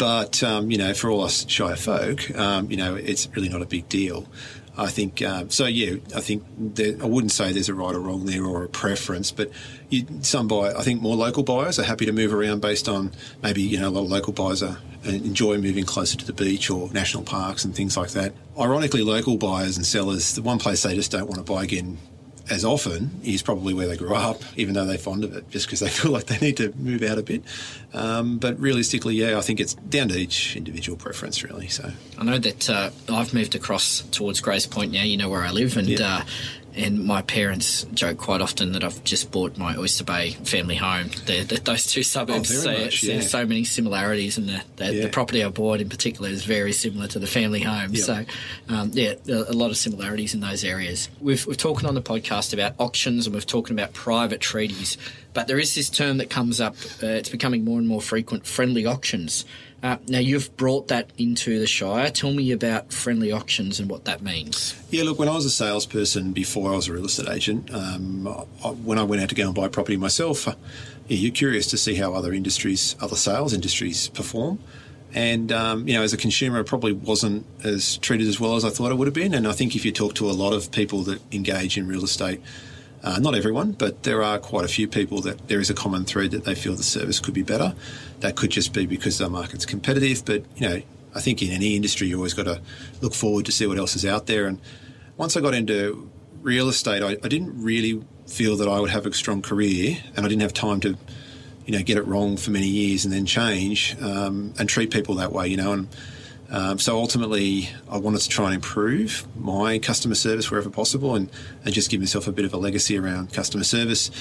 But 0.02 0.42
um, 0.42 0.72
you 0.72 0.80
know, 0.80 0.96
for 0.96 1.12
all 1.12 1.22
us 1.22 1.48
Shire 1.48 1.76
folk, 1.76 2.36
um, 2.36 2.72
you 2.72 2.78
know, 2.78 2.96
it's 2.96 3.30
really 3.36 3.50
not 3.50 3.62
a 3.62 3.68
big 3.68 3.88
deal. 3.88 4.28
I 4.76 4.88
think 4.88 5.22
uh, 5.22 5.46
so. 5.50 5.68
Yeah, 5.68 5.98
I 6.16 6.22
think 6.22 6.44
there, 6.58 6.96
I 7.00 7.06
wouldn't 7.06 7.32
say 7.32 7.52
there's 7.52 7.70
a 7.70 7.76
right 7.76 7.94
or 7.94 8.00
wrong 8.00 8.26
there 8.26 8.44
or 8.44 8.64
a 8.64 8.68
preference, 8.68 9.30
but 9.30 9.52
you, 9.90 10.08
some 10.22 10.48
buy. 10.48 10.74
I 10.74 10.82
think 10.82 11.04
more 11.04 11.16
local 11.16 11.44
buyers 11.44 11.78
are 11.78 11.84
happy 11.84 12.08
to 12.08 12.12
move 12.14 12.34
around 12.34 12.62
based 12.62 12.90
on 12.90 13.12
maybe 13.44 13.62
you 13.62 13.80
know 13.80 13.90
a 13.90 13.92
lot 13.92 14.06
of 14.06 14.10
local 14.10 14.34
buyers 14.34 14.64
are 14.64 14.80
enjoy 15.04 15.60
moving 15.60 15.86
closer 15.86 16.18
to 16.18 16.26
the 16.26 16.34
beach 16.34 16.72
or 16.72 16.90
national 16.92 17.22
parks 17.22 17.64
and 17.64 17.76
things 17.76 17.96
like 17.96 18.10
that. 18.14 18.34
Ironically, 18.60 19.04
local 19.04 19.38
buyers 19.38 19.78
and 19.78 19.86
sellers, 19.86 20.34
the 20.34 20.42
one 20.42 20.58
place 20.58 20.82
they 20.82 20.96
just 20.96 21.12
don't 21.12 21.28
want 21.28 21.36
to 21.36 21.44
buy 21.44 21.64
again 21.64 22.00
as 22.52 22.66
often 22.66 23.10
is 23.24 23.42
probably 23.42 23.74
where 23.74 23.88
they 23.88 23.96
grew 23.96 24.14
up, 24.14 24.42
even 24.58 24.74
though 24.74 24.86
they're 24.86 24.98
fond 24.98 25.24
of 25.24 25.34
it, 25.36 25.50
just 25.50 25.66
because 25.66 25.80
they 25.80 25.88
feel 26.02 26.12
like 26.12 26.26
they 26.26 26.38
need 26.38 26.58
to 26.58 26.74
move 26.78 27.02
out 27.02 27.18
a 27.18 27.24
bit. 27.24 27.44
Um, 27.94 28.38
but 28.38 28.60
realistically, 28.60 29.16
yeah, 29.16 29.38
I 29.38 29.42
think 29.42 29.60
it's 29.60 29.74
down 29.74 30.10
to 30.10 30.18
each 30.18 30.58
individual 30.58 30.98
preference, 30.98 31.44
really. 31.44 31.70
So 31.70 31.92
I 32.18 32.24
know 32.24 32.38
that 32.38 32.70
uh, 32.70 32.92
I've 33.10 33.34
moved 33.34 33.56
across 33.56 34.02
towards 34.12 34.42
Grays 34.42 34.68
Point 34.68 34.92
now. 34.92 35.04
You 35.04 35.18
know 35.18 35.30
where 35.30 35.44
I 35.44 35.52
live, 35.52 35.78
and 35.78 35.88
yeah. 35.88 36.18
uh, 36.18 36.24
and 36.76 37.04
my 37.04 37.22
parents 37.22 37.84
joke 37.94 38.18
quite 38.18 38.42
often 38.42 38.72
that 38.74 38.84
I've 38.84 39.04
just 39.04 39.32
bought 39.32 39.58
my 39.58 39.76
Oyster 39.76 40.04
Bay 40.04 40.32
family 40.32 40.76
home. 40.76 41.10
They're, 41.26 41.44
they're 41.44 41.60
those 41.60 41.86
two 41.88 42.04
suburbs 42.04 42.52
oh, 42.52 42.56
so, 42.56 42.72
much, 42.72 43.04
yeah. 43.04 43.20
so 43.22 43.46
many 43.46 43.64
similarities, 43.64 44.38
and 44.38 44.48
the, 44.48 44.64
the, 44.78 44.94
yeah. 44.94 45.02
the, 45.04 45.10
property 45.10 45.44
I 45.44 45.50
bought 45.50 45.82
in 45.82 45.90
particular 45.90 46.30
is 46.30 46.46
very 46.46 46.72
similar 46.72 47.08
to 47.08 47.20
the 47.20 47.28
family 47.28 47.62
home. 47.62 47.94
Yep. 47.94 48.04
So, 48.04 48.26
um, 48.70 48.92
yeah, 48.94 49.16
a 49.28 49.54
lot 49.54 49.70
of 49.70 49.78
similarities 49.78 50.34
in 50.34 50.40
those 50.40 50.64
areas. 50.64 51.10
We've 51.20 51.46
we've 51.46 51.58
talked 51.58 51.84
on 51.84 51.96
the 51.96 52.02
podcast 52.02 52.54
about 52.54 52.74
auctions, 52.80 53.28
and 53.28 53.34
we've 53.34 53.46
talked 53.46 53.70
about 53.70 53.94
private 53.94 54.40
treaties, 54.40 54.98
but 55.34 55.48
there 55.48 55.60
is 55.60 55.76
this 55.76 55.90
term 55.90 56.18
that 56.18 56.30
comes 56.30 56.62
up. 56.62 56.76
Uh, 57.04 57.08
it's 57.08 57.30
becoming 57.30 57.66
more 57.66 57.80
and 57.80 57.88
more 57.88 58.02
frequent: 58.02 58.46
friendly 58.46 58.86
auctions. 58.86 59.46
Uh, 59.84 59.98
now, 60.08 60.20
you've 60.20 60.56
brought 60.58 60.90
that 60.90 61.10
into 61.18 61.60
the 61.60 61.66
Shire. 61.66 62.12
Tell 62.12 62.34
me 62.34 62.52
about 62.52 62.94
friendly 62.94 63.32
auctions 63.32 63.80
and 63.80 63.90
what 63.90 64.06
that 64.06 64.22
means. 64.22 64.76
Yeah, 64.92 65.04
look, 65.04 65.18
when 65.18 65.28
I 65.28 65.34
was 65.34 65.46
a 65.46 65.50
salesperson 65.50 66.34
before 66.34 66.72
I 66.72 66.76
was 66.76 66.88
a 66.88 66.94
real 66.94 67.06
estate 67.06 67.30
agent, 67.30 67.74
um, 67.74 68.28
I, 68.64 68.68
when 68.68 69.00
I 69.00 69.04
went 69.04 69.24
out 69.24 69.30
to 69.30 69.36
go 69.36 69.46
and 69.48 69.56
buy 69.56 69.68
property 69.70 69.98
myself, 69.98 70.48
uh, 70.48 70.54
yeah, 71.08 71.18
you're 71.18 71.32
curious 71.32 71.66
to 71.68 71.78
see 71.78 71.96
how 71.96 72.14
other 72.14 72.32
industries, 72.32 72.96
other 73.02 73.16
sales 73.16 73.54
industries 73.54 74.10
perform. 74.10 74.60
And, 75.14 75.52
um, 75.52 75.88
you 75.88 75.96
know, 75.96 76.04
as 76.04 76.14
a 76.14 76.18
consumer, 76.18 76.60
I 76.60 76.64
probably 76.64 76.94
wasn't 76.94 77.46
as 77.64 77.98
treated 77.98 78.28
as 78.28 78.40
well 78.40 78.56
as 78.56 78.64
I 78.64 78.70
thought 78.70 78.92
I 78.92 78.94
would 78.94 79.08
have 79.08 79.16
been. 79.16 79.34
And 79.34 79.48
I 79.48 79.52
think 79.52 79.76
if 79.76 79.84
you 79.84 79.92
talk 79.92 80.14
to 80.16 80.30
a 80.30 80.32
lot 80.32 80.54
of 80.54 80.72
people 80.72 81.02
that 81.04 81.22
engage 81.34 81.78
in 81.78 81.88
real 81.88 82.04
estate, 82.04 82.40
uh, 83.04 83.20
not 83.20 83.36
everyone, 83.36 83.72
but 83.72 84.04
there 84.04 84.22
are 84.22 84.38
quite 84.38 84.66
a 84.66 84.68
few 84.68 84.88
people 84.88 85.22
that 85.22 85.48
there 85.48 85.60
is 85.60 85.70
a 85.70 85.74
common 85.74 86.06
thread 86.06 86.32
that 86.32 86.46
they 86.46 86.56
feel 86.56 86.76
the 86.76 86.84
service 86.84 87.20
could 87.20 87.34
be 87.34 87.44
better. 87.44 87.74
That 88.20 88.36
could 88.36 88.52
just 88.52 88.74
be 88.74 88.86
because 88.86 89.18
the 89.18 89.30
market's 89.30 89.66
competitive, 89.66 90.24
but 90.26 90.44
you 90.56 90.70
know, 90.70 90.82
I 91.16 91.20
think 91.20 91.42
in 91.42 91.52
any 91.52 91.76
industry 91.76 92.08
you 92.08 92.18
always 92.18 92.34
got 92.34 92.46
to 92.46 92.62
look 93.02 93.14
forward 93.14 93.46
to 93.48 93.52
see 93.52 93.66
what 93.68 93.78
else 93.78 93.96
is 93.96 94.06
out 94.06 94.28
there. 94.28 94.46
And 94.46 94.60
once 95.18 95.36
I 95.36 95.42
got 95.42 95.54
into 95.54 96.10
real 96.42 96.70
estate, 96.70 97.02
I, 97.04 97.12
I 97.24 97.28
didn't 97.28 97.62
really 97.62 98.04
feel 98.28 98.56
that 98.58 98.68
I 98.68 98.80
would 98.80 98.92
have 98.92 99.06
a 99.06 99.14
strong 99.14 99.42
career, 99.42 99.98
and 100.16 100.26
I 100.26 100.30
didn't 100.30 100.44
have 100.44 100.54
time 100.54 100.80
to, 100.82 100.96
you 101.66 101.78
know, 101.78 101.84
get 101.84 101.98
it 101.98 102.06
wrong 102.08 102.38
for 102.38 102.52
many 102.52 102.68
years 102.68 103.04
and 103.04 103.14
then 103.14 103.26
change 103.26 103.96
um, 104.02 104.54
and 104.60 104.70
treat 104.70 104.92
people 104.92 105.16
that 105.16 105.32
way, 105.32 105.48
you 105.48 105.58
know. 105.58 105.74
And 105.74 105.88
um, 106.52 106.80
so 106.80 106.98
ultimately, 106.98 107.70
I 107.90 107.98
wanted 107.98 108.22
to 108.22 108.30
try 108.30 108.46
and 108.48 108.56
improve 108.56 109.26
my 109.38 109.80
customer 109.80 110.16
service 110.16 110.52
wherever 110.52 110.70
possible 110.70 111.16
and, 111.16 111.30
and 111.64 111.74
just 111.74 111.90
give 111.90 112.02
myself 112.02 112.28
a 112.28 112.32
bit 112.32 112.46
of 112.46 112.54
a 112.54 112.58
legacy 112.58 112.98
around 112.98 113.34
customer 113.34 113.64
service. 113.64 114.12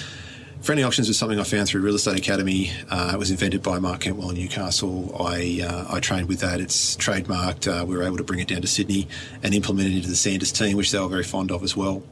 Friendly 0.61 0.85
auctions 0.85 1.09
was 1.09 1.19
something 1.19 1.41
I 1.41 1.45
found 1.45 1.69
through 1.69 1.81
Real 1.81 1.95
Estate 1.95 2.19
Academy. 2.19 2.71
Uh, 2.91 3.13
it 3.15 3.19
was 3.19 3.31
invented 3.31 3.63
by 3.63 3.79
Mark 3.79 4.01
Cantwell 4.01 4.31
in 4.31 4.37
Newcastle. 4.37 5.17
I 5.19 5.63
uh, 5.67 5.87
I 5.97 6.01
trained 6.01 6.29
with 6.29 6.41
that. 6.41 6.61
It's 6.61 6.97
trademarked. 6.97 7.67
Uh, 7.67 7.85
we 7.87 7.97
were 7.97 8.03
able 8.03 8.19
to 8.19 8.25
bring 8.25 8.41
it 8.41 8.49
down 8.49 8.61
to 8.61 8.69
Sydney 8.69 9.09
and 9.43 9.55
implement 9.55 9.89
it 9.89 9.97
into 9.97 10.09
the 10.09 10.17
Sanders 10.17 10.53
team, 10.53 10.77
which 10.77 10.93
they 10.93 11.01
were 11.01 11.09
very 11.09 11.25
fond 11.25 11.51
of 11.51 11.65
as 11.65 11.77
well. 11.77 12.03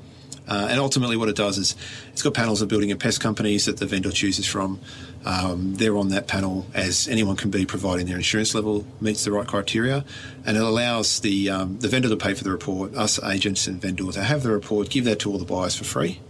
Uh, 0.48 0.68
and 0.70 0.80
ultimately, 0.80 1.16
what 1.16 1.28
it 1.28 1.36
does 1.36 1.58
is 1.58 1.76
it's 2.12 2.22
got 2.22 2.34
panels 2.34 2.62
of 2.62 2.68
building 2.68 2.90
and 2.90 2.98
pest 2.98 3.20
companies 3.20 3.66
that 3.66 3.76
the 3.76 3.86
vendor 3.86 4.10
chooses 4.10 4.46
from. 4.46 4.80
Um, 5.24 5.74
they're 5.74 5.96
on 5.96 6.08
that 6.08 6.26
panel 6.26 6.66
as 6.74 7.06
anyone 7.08 7.36
can 7.36 7.50
be, 7.50 7.66
providing 7.66 8.06
their 8.06 8.16
insurance 8.16 8.54
level 8.54 8.86
meets 9.00 9.24
the 9.24 9.32
right 9.32 9.46
criteria, 9.46 10.04
and 10.46 10.56
it 10.56 10.62
allows 10.62 11.20
the 11.20 11.50
um, 11.50 11.78
the 11.78 11.88
vendor 11.88 12.08
to 12.08 12.16
pay 12.16 12.34
for 12.34 12.44
the 12.44 12.50
report, 12.50 12.94
us 12.94 13.22
agents 13.22 13.66
and 13.66 13.80
vendors 13.80 14.14
to 14.14 14.24
have 14.24 14.42
the 14.42 14.50
report, 14.50 14.90
give 14.90 15.04
that 15.04 15.18
to 15.20 15.30
all 15.30 15.38
the 15.38 15.44
buyers 15.44 15.76
for 15.76 15.84
free 15.84 16.20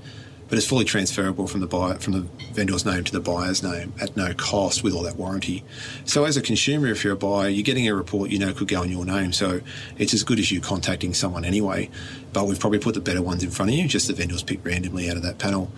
but 0.49 0.57
it's 0.57 0.67
fully 0.67 0.85
transferable 0.85 1.47
from 1.47 1.61
the 1.61 1.67
buyer 1.67 1.95
from 1.99 2.15
the 2.15 2.21
vendor's 2.53 2.85
name 2.85 3.05
to 3.05 3.13
the 3.13 3.21
buyer's 3.21 3.63
name 3.63 3.93
at 4.01 4.17
no 4.17 4.33
cost 4.35 4.83
with 4.83 4.95
all 4.95 5.03
that 5.03 5.17
warranty. 5.17 5.65
So 6.05 6.25
as 6.25 6.37
a 6.37 6.43
consumer, 6.43 6.89
if 6.89 7.05
you're 7.05 7.13
a 7.13 7.17
buyer, 7.17 7.49
you're 7.49 7.65
getting 7.65 7.89
a 7.89 7.95
report 7.95 8.31
you 8.31 8.39
know 8.39 8.53
could 8.53 8.69
go 8.69 8.83
in 8.83 8.91
your 8.91 9.05
name. 9.05 9.33
So 9.33 9.61
it's 9.99 10.15
as 10.15 10.25
good 10.25 10.39
as 10.39 10.51
you 10.51 10.61
contacting 10.61 11.15
someone 11.15 11.45
anyway. 11.45 11.91
But 12.33 12.47
we've 12.47 12.61
probably 12.61 12.79
put 12.79 12.95
the 12.95 13.01
better 13.01 13.23
ones 13.23 13.43
in 13.43 13.51
front 13.51 13.71
of 13.71 13.79
you, 13.79 13.89
just 13.89 14.09
the 14.09 14.15
vendors 14.15 14.43
picked 14.43 14.67
randomly 14.67 15.11
out 15.11 15.17
of 15.17 15.23
that 15.23 15.39
panel. 15.39 15.71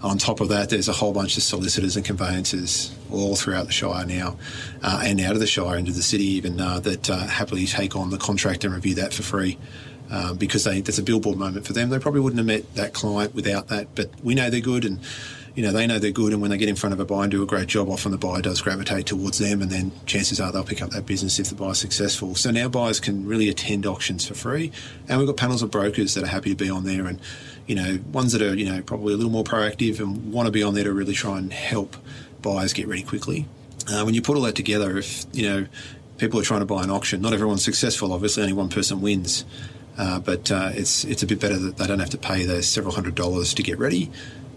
On 0.00 0.16
top 0.16 0.40
of 0.40 0.48
that, 0.50 0.70
there's 0.70 0.88
a 0.88 0.92
whole 0.92 1.12
bunch 1.12 1.36
of 1.36 1.42
solicitors 1.42 1.96
and 1.96 2.04
conveyancers 2.04 2.94
all 3.10 3.34
throughout 3.34 3.66
the 3.66 3.72
Shire 3.72 4.06
now, 4.06 4.36
uh, 4.80 5.02
and 5.04 5.20
out 5.20 5.32
of 5.32 5.40
the 5.40 5.46
Shire 5.46 5.76
into 5.76 5.90
the 5.90 6.02
city 6.02 6.24
even 6.24 6.60
uh, 6.60 6.78
that 6.80 7.10
uh, 7.10 7.26
happily 7.26 7.66
take 7.66 7.96
on 7.96 8.10
the 8.10 8.18
contract 8.18 8.64
and 8.64 8.72
review 8.72 8.94
that 8.94 9.12
for 9.12 9.24
free. 9.24 9.58
Um, 10.10 10.38
because 10.38 10.64
they, 10.64 10.80
that's 10.80 10.98
a 10.98 11.02
billboard 11.02 11.36
moment 11.36 11.66
for 11.66 11.74
them. 11.74 11.90
They 11.90 11.98
probably 11.98 12.22
wouldn't 12.22 12.38
have 12.38 12.46
met 12.46 12.74
that 12.76 12.94
client 12.94 13.34
without 13.34 13.68
that, 13.68 13.94
but 13.94 14.08
we 14.22 14.34
know 14.34 14.48
they're 14.48 14.60
good, 14.60 14.86
and 14.86 15.00
you 15.54 15.62
know 15.62 15.70
they 15.70 15.86
know 15.86 15.98
they're 15.98 16.10
good. 16.10 16.32
And 16.32 16.40
when 16.40 16.50
they 16.50 16.56
get 16.56 16.70
in 16.70 16.76
front 16.76 16.94
of 16.94 17.00
a 17.00 17.04
buyer 17.04 17.24
and 17.24 17.30
do 17.30 17.42
a 17.42 17.46
great 17.46 17.66
job, 17.66 17.90
often 17.90 18.10
the 18.10 18.16
buyer 18.16 18.40
does 18.40 18.62
gravitate 18.62 19.04
towards 19.04 19.38
them, 19.38 19.60
and 19.60 19.70
then 19.70 19.92
chances 20.06 20.40
are 20.40 20.50
they'll 20.50 20.64
pick 20.64 20.80
up 20.80 20.90
that 20.90 21.04
business 21.04 21.38
if 21.38 21.50
the 21.50 21.54
buyer's 21.54 21.78
successful. 21.78 22.34
So 22.36 22.50
now 22.50 22.68
buyers 22.68 23.00
can 23.00 23.26
really 23.26 23.50
attend 23.50 23.84
auctions 23.84 24.26
for 24.26 24.32
free, 24.32 24.72
and 25.08 25.18
we've 25.18 25.26
got 25.26 25.36
panels 25.36 25.62
of 25.62 25.70
brokers 25.70 26.14
that 26.14 26.24
are 26.24 26.28
happy 26.28 26.50
to 26.50 26.56
be 26.56 26.70
on 26.70 26.84
there, 26.84 27.06
and 27.06 27.20
you 27.66 27.74
know 27.74 27.98
ones 28.10 28.32
that 28.32 28.40
are 28.40 28.54
you 28.54 28.64
know 28.64 28.80
probably 28.80 29.12
a 29.12 29.16
little 29.16 29.32
more 29.32 29.44
proactive 29.44 30.00
and 30.00 30.32
want 30.32 30.46
to 30.46 30.52
be 30.52 30.62
on 30.62 30.72
there 30.72 30.84
to 30.84 30.92
really 30.92 31.12
try 31.12 31.36
and 31.36 31.52
help 31.52 31.98
buyers 32.40 32.72
get 32.72 32.88
ready 32.88 33.02
quickly. 33.02 33.46
Uh, 33.90 34.04
when 34.04 34.14
you 34.14 34.22
put 34.22 34.36
all 34.36 34.42
that 34.42 34.54
together, 34.54 34.96
if 34.96 35.26
you 35.32 35.46
know 35.46 35.66
people 36.16 36.40
are 36.40 36.44
trying 36.44 36.60
to 36.60 36.66
buy 36.66 36.82
an 36.82 36.90
auction, 36.90 37.20
not 37.20 37.32
everyone's 37.32 37.64
successful. 37.64 38.12
Obviously, 38.12 38.42
only 38.42 38.54
one 38.54 38.68
person 38.70 39.00
wins. 39.00 39.44
Uh, 39.98 40.20
but 40.20 40.50
uh, 40.52 40.70
it's 40.74 41.04
it's 41.04 41.22
a 41.22 41.26
bit 41.26 41.40
better 41.40 41.58
that 41.58 41.76
they 41.76 41.86
don't 41.86 41.98
have 41.98 42.10
to 42.10 42.18
pay 42.18 42.44
those 42.44 42.68
several 42.68 42.94
hundred 42.94 43.16
dollars 43.16 43.52
to 43.54 43.62
get 43.62 43.78
ready. 43.78 44.10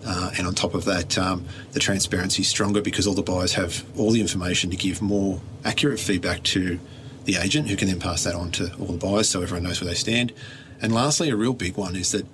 Uh, 0.05 0.31
and 0.37 0.47
on 0.47 0.55
top 0.55 0.73
of 0.73 0.85
that, 0.85 1.17
um, 1.17 1.45
the 1.73 1.79
transparency 1.79 2.41
is 2.41 2.47
stronger 2.47 2.81
because 2.81 3.05
all 3.05 3.13
the 3.13 3.21
buyers 3.21 3.53
have 3.53 3.83
all 3.97 4.11
the 4.11 4.21
information 4.21 4.69
to 4.69 4.77
give 4.77 5.01
more 5.01 5.41
accurate 5.63 5.99
feedback 5.99 6.41
to 6.43 6.79
the 7.25 7.35
agent, 7.35 7.69
who 7.69 7.75
can 7.75 7.87
then 7.87 7.99
pass 7.99 8.23
that 8.23 8.33
on 8.33 8.51
to 8.51 8.71
all 8.79 8.87
the 8.87 8.97
buyers, 8.97 9.29
so 9.29 9.41
everyone 9.41 9.63
knows 9.63 9.79
where 9.81 9.89
they 9.89 9.95
stand. 9.95 10.33
And 10.81 10.91
lastly, 10.93 11.29
a 11.29 11.35
real 11.35 11.53
big 11.53 11.77
one 11.77 11.95
is 11.95 12.11
that 12.13 12.25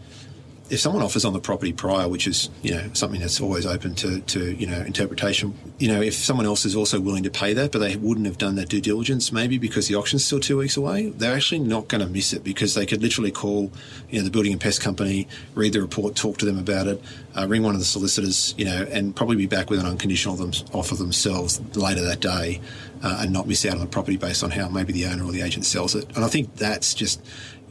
if 0.70 0.80
someone 0.80 1.04
offers 1.04 1.26
on 1.26 1.34
the 1.34 1.40
property 1.40 1.74
prior, 1.74 2.08
which 2.08 2.28
is 2.28 2.50
you 2.62 2.74
know 2.74 2.90
something 2.94 3.20
that's 3.20 3.40
always 3.40 3.66
open 3.66 3.96
to, 3.96 4.22
to 4.22 4.54
you 4.54 4.68
know 4.68 4.80
interpretation, 4.82 5.58
you 5.78 5.88
know 5.88 6.02
if 6.02 6.14
someone 6.14 6.46
else 6.46 6.66
is 6.66 6.76
also 6.76 7.00
willing 7.00 7.24
to 7.24 7.32
pay 7.32 7.54
that, 7.54 7.72
but 7.72 7.80
they 7.80 7.96
wouldn't 7.96 8.26
have 8.26 8.38
done 8.38 8.56
that 8.56 8.70
due 8.70 8.82
diligence, 8.82 9.32
maybe 9.32 9.58
because 9.58 9.88
the 9.88 9.96
auction's 9.96 10.26
still 10.26 10.40
two 10.40 10.58
weeks 10.58 10.78
away, 10.78 11.10
they're 11.10 11.36
actually 11.36 11.60
not 11.60 11.88
going 11.88 12.02
to 12.02 12.08
miss 12.08 12.34
it 12.34 12.44
because 12.44 12.74
they 12.74 12.86
could 12.86 13.02
literally 13.02 13.32
call 13.32 13.72
you 14.10 14.20
know 14.20 14.24
the 14.24 14.32
building 14.32 14.52
and 14.52 14.62
pest 14.62 14.82
company, 14.82 15.28
read 15.56 15.74
the 15.74 15.82
report, 15.82 16.16
talk 16.16 16.38
to 16.38 16.46
them 16.46 16.60
about 16.60 16.88
it, 16.88 17.02
uh, 17.38 17.48
ring 17.48 17.64
one 17.64 17.74
of 17.74 17.80
the 17.80 17.86
solicitors, 17.86 18.54
you 18.58 18.66
know, 18.66 18.86
and 18.92 19.16
probably 19.16 19.36
be 19.36 19.48
back 19.48 19.70
with 19.70 19.80
an 19.80 19.86
unconditional 19.86 20.36
them, 20.36 20.52
offer 20.74 20.96
themselves 20.96 21.62
later 21.76 22.02
that 22.02 22.20
day, 22.20 22.60
uh, 23.04 23.20
and 23.22 23.32
not 23.32 23.48
miss 23.48 23.66
out 23.66 23.74
on 23.74 23.80
the 23.80 23.86
property 23.86 24.18
based 24.18 24.44
on 24.44 24.52
how 24.52 24.68
maybe 24.68 24.92
the 24.92 25.06
owner 25.06 25.24
or 25.24 25.32
the 25.32 25.42
agent 25.42 25.66
sells 25.66 25.96
it. 25.96 26.06
And 26.16 26.26
I 26.26 26.28
think 26.28 26.56
that's 26.56 26.94
just 26.94 27.22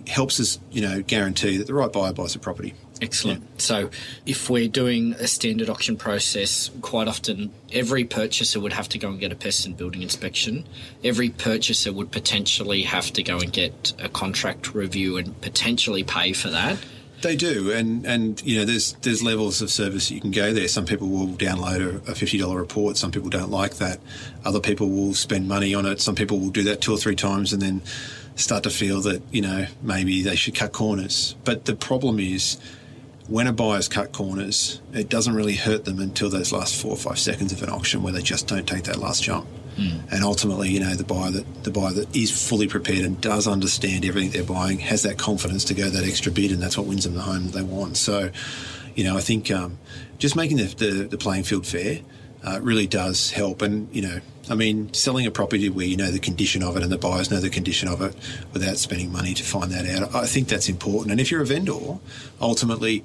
helps 0.08 0.38
us, 0.38 0.58
you 0.70 0.80
know, 0.80 1.02
guarantee 1.02 1.56
that 1.56 1.66
the 1.66 1.74
right 1.74 1.92
buyer 1.92 2.12
buys 2.12 2.32
the 2.32 2.38
property. 2.38 2.74
Excellent. 3.02 3.42
Yeah. 3.42 3.48
So, 3.58 3.90
if 4.24 4.48
we're 4.48 4.68
doing 4.68 5.12
a 5.14 5.26
standard 5.26 5.68
auction 5.68 5.96
process, 5.96 6.70
quite 6.80 7.08
often 7.08 7.52
every 7.72 8.04
purchaser 8.04 8.58
would 8.60 8.72
have 8.72 8.88
to 8.90 8.98
go 8.98 9.08
and 9.08 9.20
get 9.20 9.32
a 9.32 9.36
pest 9.36 9.66
and 9.66 9.76
building 9.76 10.02
inspection. 10.02 10.66
Every 11.04 11.30
purchaser 11.30 11.92
would 11.92 12.10
potentially 12.10 12.82
have 12.82 13.12
to 13.12 13.22
go 13.22 13.38
and 13.38 13.52
get 13.52 13.92
a 13.98 14.08
contract 14.08 14.74
review 14.74 15.18
and 15.18 15.38
potentially 15.42 16.04
pay 16.04 16.32
for 16.32 16.48
that. 16.48 16.78
They 17.22 17.36
do, 17.36 17.70
and 17.70 18.06
and 18.06 18.42
you 18.42 18.58
know, 18.58 18.64
there's 18.64 18.92
there's 19.02 19.22
levels 19.22 19.62
of 19.62 19.70
service 19.70 20.10
you 20.10 20.20
can 20.20 20.30
go 20.30 20.52
there. 20.52 20.68
Some 20.68 20.84
people 20.84 21.08
will 21.08 21.28
download 21.28 22.06
a, 22.06 22.12
a 22.12 22.14
fifty 22.14 22.38
dollar 22.38 22.58
report. 22.58 22.96
Some 22.96 23.10
people 23.10 23.30
don't 23.30 23.50
like 23.50 23.76
that. 23.76 24.00
Other 24.44 24.60
people 24.60 24.90
will 24.90 25.14
spend 25.14 25.48
money 25.48 25.74
on 25.74 25.86
it. 25.86 26.00
Some 26.00 26.14
people 26.14 26.38
will 26.38 26.50
do 26.50 26.62
that 26.64 26.82
two 26.82 26.92
or 26.92 26.98
three 26.98 27.16
times 27.16 27.52
and 27.52 27.60
then 27.60 27.82
start 28.36 28.62
to 28.64 28.70
feel 28.70 29.00
that 29.00 29.22
you 29.32 29.40
know 29.40 29.66
maybe 29.82 30.22
they 30.22 30.36
should 30.36 30.54
cut 30.54 30.72
corners. 30.72 31.34
But 31.44 31.64
the 31.64 31.74
problem 31.74 32.20
is 32.20 32.58
when 33.28 33.46
a 33.46 33.52
buyer's 33.52 33.88
cut 33.88 34.12
corners, 34.12 34.80
it 34.92 35.08
doesn't 35.08 35.34
really 35.34 35.56
hurt 35.56 35.84
them 35.84 35.98
until 35.98 36.30
those 36.30 36.52
last 36.52 36.80
four 36.80 36.92
or 36.92 36.96
five 36.96 37.18
seconds 37.18 37.52
of 37.52 37.62
an 37.62 37.70
auction 37.70 38.02
where 38.02 38.12
they 38.12 38.22
just 38.22 38.46
don't 38.46 38.66
take 38.66 38.84
that 38.84 38.98
last 38.98 39.22
jump. 39.22 39.46
Mm. 39.76 40.12
And 40.12 40.24
ultimately, 40.24 40.70
you 40.70 40.80
know, 40.80 40.94
the 40.94 41.04
buyer 41.04 41.30
that 41.30 41.64
the 41.64 41.70
buyer 41.70 41.92
that 41.92 42.16
is 42.16 42.30
fully 42.48 42.66
prepared 42.66 43.04
and 43.04 43.20
does 43.20 43.46
understand 43.46 44.04
everything 44.04 44.30
they're 44.30 44.44
buying 44.44 44.78
has 44.78 45.02
that 45.02 45.18
confidence 45.18 45.64
to 45.66 45.74
go 45.74 45.90
that 45.90 46.04
extra 46.04 46.32
bit, 46.32 46.50
and 46.50 46.62
that's 46.62 46.78
what 46.78 46.86
wins 46.86 47.04
them 47.04 47.14
the 47.14 47.20
home 47.20 47.48
they 47.50 47.62
want. 47.62 47.96
So, 47.96 48.30
you 48.94 49.04
know, 49.04 49.16
I 49.16 49.20
think 49.20 49.50
um, 49.50 49.78
just 50.18 50.34
making 50.36 50.56
the, 50.56 50.64
the, 50.64 51.08
the 51.08 51.18
playing 51.18 51.44
field 51.44 51.66
fair 51.66 52.00
uh, 52.42 52.60
really 52.62 52.86
does 52.86 53.32
help. 53.32 53.60
And, 53.60 53.94
you 53.94 54.02
know, 54.02 54.20
I 54.48 54.54
mean, 54.54 54.92
selling 54.94 55.26
a 55.26 55.30
property 55.30 55.68
where 55.68 55.86
you 55.86 55.96
know 55.96 56.10
the 56.10 56.20
condition 56.20 56.62
of 56.62 56.76
it 56.76 56.82
and 56.82 56.92
the 56.92 56.98
buyers 56.98 57.30
know 57.30 57.40
the 57.40 57.50
condition 57.50 57.88
of 57.88 58.00
it 58.00 58.14
without 58.52 58.76
spending 58.76 59.10
money 59.10 59.34
to 59.34 59.42
find 59.42 59.72
that 59.72 59.86
out, 59.86 60.14
I 60.14 60.26
think 60.26 60.48
that's 60.48 60.68
important. 60.68 61.10
And 61.10 61.20
if 61.20 61.30
you're 61.30 61.42
a 61.42 61.46
vendor, 61.46 61.98
ultimately, 62.40 63.04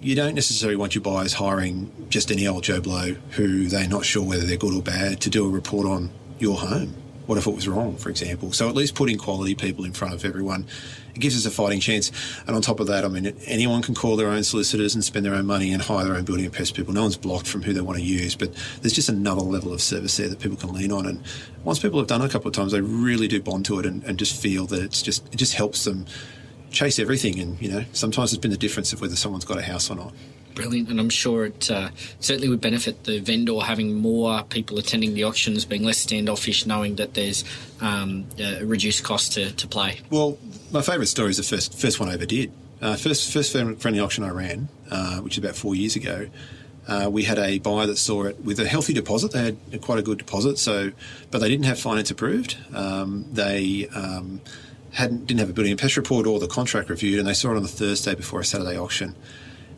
you 0.00 0.14
don't 0.14 0.34
necessarily 0.34 0.76
want 0.76 0.94
your 0.94 1.02
buyers 1.02 1.34
hiring 1.34 1.90
just 2.08 2.30
any 2.30 2.46
old 2.46 2.64
Joe 2.64 2.80
Blow 2.80 3.14
who 3.30 3.68
they're 3.68 3.88
not 3.88 4.04
sure 4.04 4.22
whether 4.22 4.44
they're 4.44 4.56
good 4.56 4.74
or 4.74 4.82
bad 4.82 5.20
to 5.22 5.30
do 5.30 5.46
a 5.46 5.48
report 5.48 5.86
on 5.86 6.10
your 6.38 6.58
home. 6.58 6.94
What 7.26 7.38
if 7.38 7.46
it 7.46 7.54
was 7.54 7.68
wrong, 7.68 7.96
for 7.96 8.10
example? 8.10 8.52
So 8.52 8.68
at 8.68 8.74
least 8.74 8.94
putting 8.94 9.16
quality 9.16 9.54
people 9.54 9.84
in 9.84 9.92
front 9.92 10.12
of 10.12 10.24
everyone 10.24 10.66
it 11.14 11.20
gives 11.20 11.36
us 11.36 11.46
a 11.46 11.54
fighting 11.54 11.80
chance. 11.80 12.10
And 12.46 12.56
on 12.56 12.62
top 12.62 12.80
of 12.80 12.86
that, 12.88 13.04
I 13.04 13.08
mean, 13.08 13.34
anyone 13.46 13.82
can 13.82 13.94
call 13.94 14.16
their 14.16 14.28
own 14.28 14.44
solicitors 14.44 14.94
and 14.94 15.04
spend 15.04 15.24
their 15.24 15.34
own 15.34 15.46
money 15.46 15.72
and 15.72 15.82
hire 15.82 16.04
their 16.04 16.16
own 16.16 16.24
building 16.24 16.44
and 16.44 16.54
pest 16.54 16.74
people. 16.74 16.94
No 16.94 17.02
one's 17.02 17.16
blocked 17.16 17.46
from 17.46 17.62
who 17.62 17.72
they 17.72 17.80
want 17.80 17.98
to 17.98 18.04
use, 18.04 18.34
but 18.34 18.52
there's 18.80 18.94
just 18.94 19.08
another 19.08 19.42
level 19.42 19.72
of 19.72 19.80
service 19.80 20.16
there 20.16 20.28
that 20.28 20.40
people 20.40 20.56
can 20.56 20.72
lean 20.72 20.92
on. 20.92 21.06
And 21.06 21.22
once 21.64 21.78
people 21.78 21.98
have 21.98 22.08
done 22.08 22.22
it 22.22 22.26
a 22.26 22.28
couple 22.28 22.48
of 22.48 22.54
times, 22.54 22.72
they 22.72 22.80
really 22.80 23.28
do 23.28 23.40
bond 23.40 23.64
to 23.66 23.78
it 23.78 23.86
and, 23.86 24.02
and 24.04 24.18
just 24.18 24.40
feel 24.40 24.66
that 24.66 24.82
it's 24.82 25.02
just 25.02 25.26
it 25.32 25.36
just 25.36 25.54
helps 25.54 25.84
them 25.84 26.06
chase 26.72 26.98
everything. 26.98 27.38
And 27.38 27.60
you 27.60 27.70
know, 27.70 27.84
sometimes 27.92 28.32
it's 28.32 28.40
been 28.40 28.50
the 28.50 28.56
difference 28.56 28.92
of 28.92 29.00
whether 29.00 29.16
someone's 29.16 29.44
got 29.44 29.58
a 29.58 29.62
house 29.62 29.90
or 29.90 29.96
not. 29.96 30.12
Brilliant, 30.54 30.90
and 30.90 31.00
I'm 31.00 31.08
sure 31.08 31.46
it 31.46 31.70
uh, 31.70 31.88
certainly 32.20 32.48
would 32.48 32.60
benefit 32.60 33.04
the 33.04 33.20
vendor 33.20 33.58
having 33.60 33.94
more 33.94 34.42
people 34.44 34.78
attending 34.78 35.14
the 35.14 35.24
auctions, 35.24 35.64
being 35.64 35.82
less 35.82 35.96
standoffish, 35.96 36.66
knowing 36.66 36.96
that 36.96 37.14
there's 37.14 37.42
um, 37.80 38.26
a 38.38 38.62
reduced 38.62 39.02
cost 39.02 39.32
to, 39.32 39.52
to 39.52 39.66
play. 39.66 40.00
Well, 40.10 40.36
my 40.70 40.82
favourite 40.82 41.08
story 41.08 41.30
is 41.30 41.38
the 41.38 41.42
first 41.42 41.78
first 41.78 42.00
one 42.00 42.10
I 42.10 42.14
ever 42.14 42.26
did. 42.26 42.52
Uh, 42.82 42.96
first 42.96 43.32
first 43.32 43.52
friendly 43.52 44.00
auction 44.00 44.24
I 44.24 44.30
ran, 44.30 44.68
uh, 44.90 45.20
which 45.20 45.34
is 45.34 45.38
about 45.38 45.56
four 45.56 45.74
years 45.74 45.96
ago. 45.96 46.28
Uh, 46.86 47.08
we 47.10 47.22
had 47.22 47.38
a 47.38 47.58
buyer 47.60 47.86
that 47.86 47.96
saw 47.96 48.24
it 48.24 48.44
with 48.44 48.58
a 48.58 48.66
healthy 48.66 48.92
deposit. 48.92 49.30
They 49.30 49.44
had 49.44 49.80
quite 49.80 50.00
a 50.00 50.02
good 50.02 50.18
deposit, 50.18 50.58
so 50.58 50.90
but 51.30 51.40
they 51.40 51.48
didn't 51.48 51.66
have 51.66 51.78
finance 51.78 52.10
approved. 52.10 52.56
Um, 52.74 53.24
they 53.32 53.88
um, 53.94 54.40
hadn't 54.92 55.26
didn't 55.26 55.40
have 55.40 55.50
a 55.50 55.52
building 55.52 55.72
and 55.72 55.80
pest 55.80 55.96
report 55.96 56.26
or 56.26 56.38
the 56.38 56.46
contract 56.46 56.90
reviewed, 56.90 57.18
and 57.18 57.28
they 57.28 57.34
saw 57.34 57.52
it 57.52 57.56
on 57.56 57.62
the 57.62 57.68
Thursday 57.68 58.14
before 58.14 58.40
a 58.40 58.44
Saturday 58.44 58.78
auction. 58.78 59.14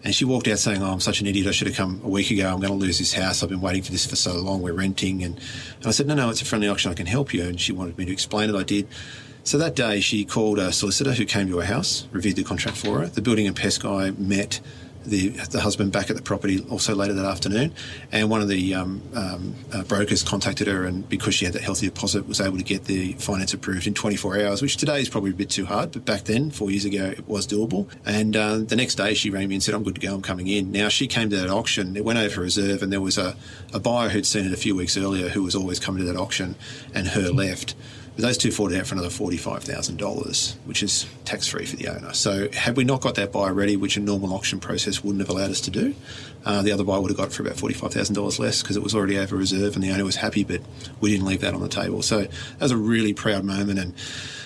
And 0.04 0.14
she 0.14 0.26
walked 0.26 0.46
out 0.48 0.58
saying, 0.58 0.82
Oh, 0.82 0.92
I'm 0.92 1.00
such 1.00 1.22
an 1.22 1.26
idiot. 1.26 1.46
I 1.46 1.50
should 1.52 1.66
have 1.66 1.76
come 1.76 2.00
a 2.04 2.08
week 2.08 2.30
ago. 2.30 2.52
I'm 2.52 2.60
going 2.60 2.72
to 2.72 2.78
lose 2.78 2.98
this 2.98 3.14
house. 3.14 3.42
I've 3.42 3.48
been 3.48 3.62
waiting 3.62 3.82
for 3.82 3.90
this 3.90 4.04
for 4.04 4.16
so 4.16 4.34
long. 4.34 4.60
We're 4.60 4.74
renting. 4.74 5.24
And, 5.24 5.36
and 5.78 5.86
I 5.86 5.92
said, 5.92 6.06
No, 6.06 6.14
no, 6.14 6.28
it's 6.28 6.42
a 6.42 6.44
friendly 6.44 6.68
auction. 6.68 6.90
I 6.90 6.94
can 6.94 7.06
help 7.06 7.32
you. 7.32 7.42
And 7.44 7.58
she 7.58 7.72
wanted 7.72 7.96
me 7.96 8.04
to 8.04 8.12
explain 8.12 8.50
it. 8.50 8.56
I 8.56 8.64
did. 8.64 8.86
So 9.44 9.56
that 9.58 9.74
day, 9.74 10.00
she 10.00 10.24
called 10.24 10.58
a 10.58 10.72
solicitor 10.72 11.12
who 11.12 11.24
came 11.24 11.48
to 11.48 11.58
her 11.58 11.64
house, 11.64 12.06
reviewed 12.12 12.36
the 12.36 12.44
contract 12.44 12.76
for 12.76 13.00
her. 13.00 13.06
The 13.06 13.22
building 13.22 13.46
and 13.46 13.56
pest 13.56 13.82
guy 13.82 14.10
met 14.12 14.60
the, 15.04 15.28
the 15.28 15.60
husband 15.60 15.92
back 15.92 16.10
at 16.10 16.16
the 16.16 16.22
property 16.22 16.64
also 16.70 16.94
later 16.94 17.12
that 17.14 17.24
afternoon. 17.24 17.72
And 18.12 18.30
one 18.30 18.40
of 18.40 18.48
the 18.48 18.74
um, 18.74 19.02
um, 19.14 19.54
uh, 19.72 19.82
brokers 19.84 20.22
contacted 20.22 20.66
her, 20.66 20.84
and 20.84 21.08
because 21.08 21.34
she 21.34 21.44
had 21.44 21.54
that 21.54 21.62
healthy 21.62 21.86
deposit, 21.86 22.26
was 22.26 22.40
able 22.40 22.58
to 22.58 22.64
get 22.64 22.84
the 22.84 23.12
finance 23.14 23.54
approved 23.54 23.86
in 23.86 23.94
24 23.94 24.40
hours, 24.40 24.62
which 24.62 24.76
today 24.76 25.00
is 25.00 25.08
probably 25.08 25.30
a 25.30 25.34
bit 25.34 25.50
too 25.50 25.66
hard, 25.66 25.92
but 25.92 26.04
back 26.04 26.24
then, 26.24 26.50
four 26.50 26.70
years 26.70 26.84
ago, 26.84 27.04
it 27.04 27.28
was 27.28 27.46
doable. 27.46 27.88
And 28.04 28.36
uh, 28.36 28.58
the 28.58 28.76
next 28.76 28.96
day, 28.96 29.14
she 29.14 29.30
rang 29.30 29.48
me 29.48 29.56
and 29.56 29.62
said, 29.62 29.74
I'm 29.74 29.82
good 29.82 29.96
to 29.96 30.00
go, 30.00 30.14
I'm 30.14 30.22
coming 30.22 30.48
in. 30.48 30.72
Now, 30.72 30.88
she 30.88 31.06
came 31.06 31.30
to 31.30 31.36
that 31.36 31.50
auction, 31.50 31.96
it 31.96 32.04
went 32.04 32.18
over 32.18 32.40
reserve, 32.40 32.82
and 32.82 32.92
there 32.92 33.00
was 33.00 33.18
a, 33.18 33.36
a 33.72 33.80
buyer 33.80 34.08
who'd 34.08 34.26
seen 34.26 34.46
it 34.46 34.52
a 34.52 34.56
few 34.56 34.74
weeks 34.74 34.96
earlier 34.96 35.28
who 35.28 35.42
was 35.42 35.54
always 35.54 35.78
coming 35.78 36.04
to 36.04 36.12
that 36.12 36.18
auction, 36.18 36.56
and 36.94 37.08
her 37.08 37.30
left 37.30 37.74
those 38.16 38.38
two 38.38 38.52
fought 38.52 38.72
out 38.72 38.86
for 38.86 38.94
another 38.94 39.08
$45,000, 39.08 40.54
which 40.66 40.82
is 40.82 41.06
tax 41.24 41.48
free 41.48 41.66
for 41.66 41.76
the 41.76 41.88
owner. 41.88 42.12
So, 42.12 42.48
had 42.52 42.76
we 42.76 42.84
not 42.84 43.00
got 43.00 43.16
that 43.16 43.32
buyer 43.32 43.52
ready, 43.52 43.76
which 43.76 43.96
a 43.96 44.00
normal 44.00 44.32
auction 44.34 44.60
process 44.60 45.02
wouldn't 45.02 45.20
have 45.20 45.28
allowed 45.28 45.50
us 45.50 45.60
to 45.62 45.70
do, 45.70 45.94
uh, 46.44 46.62
the 46.62 46.70
other 46.70 46.84
buyer 46.84 47.00
would 47.00 47.10
have 47.10 47.16
got 47.16 47.28
it 47.28 47.32
for 47.32 47.42
about 47.42 47.56
$45,000 47.56 48.38
less 48.38 48.62
because 48.62 48.76
it 48.76 48.82
was 48.82 48.94
already 48.94 49.18
over 49.18 49.36
reserve 49.36 49.74
and 49.74 49.82
the 49.82 49.90
owner 49.90 50.04
was 50.04 50.16
happy, 50.16 50.44
but 50.44 50.60
we 51.00 51.10
didn't 51.10 51.26
leave 51.26 51.40
that 51.40 51.54
on 51.54 51.60
the 51.60 51.68
table. 51.68 52.02
So, 52.02 52.22
that 52.22 52.60
was 52.60 52.70
a 52.70 52.76
really 52.76 53.14
proud 53.14 53.44
moment. 53.44 53.78
And, 53.78 53.94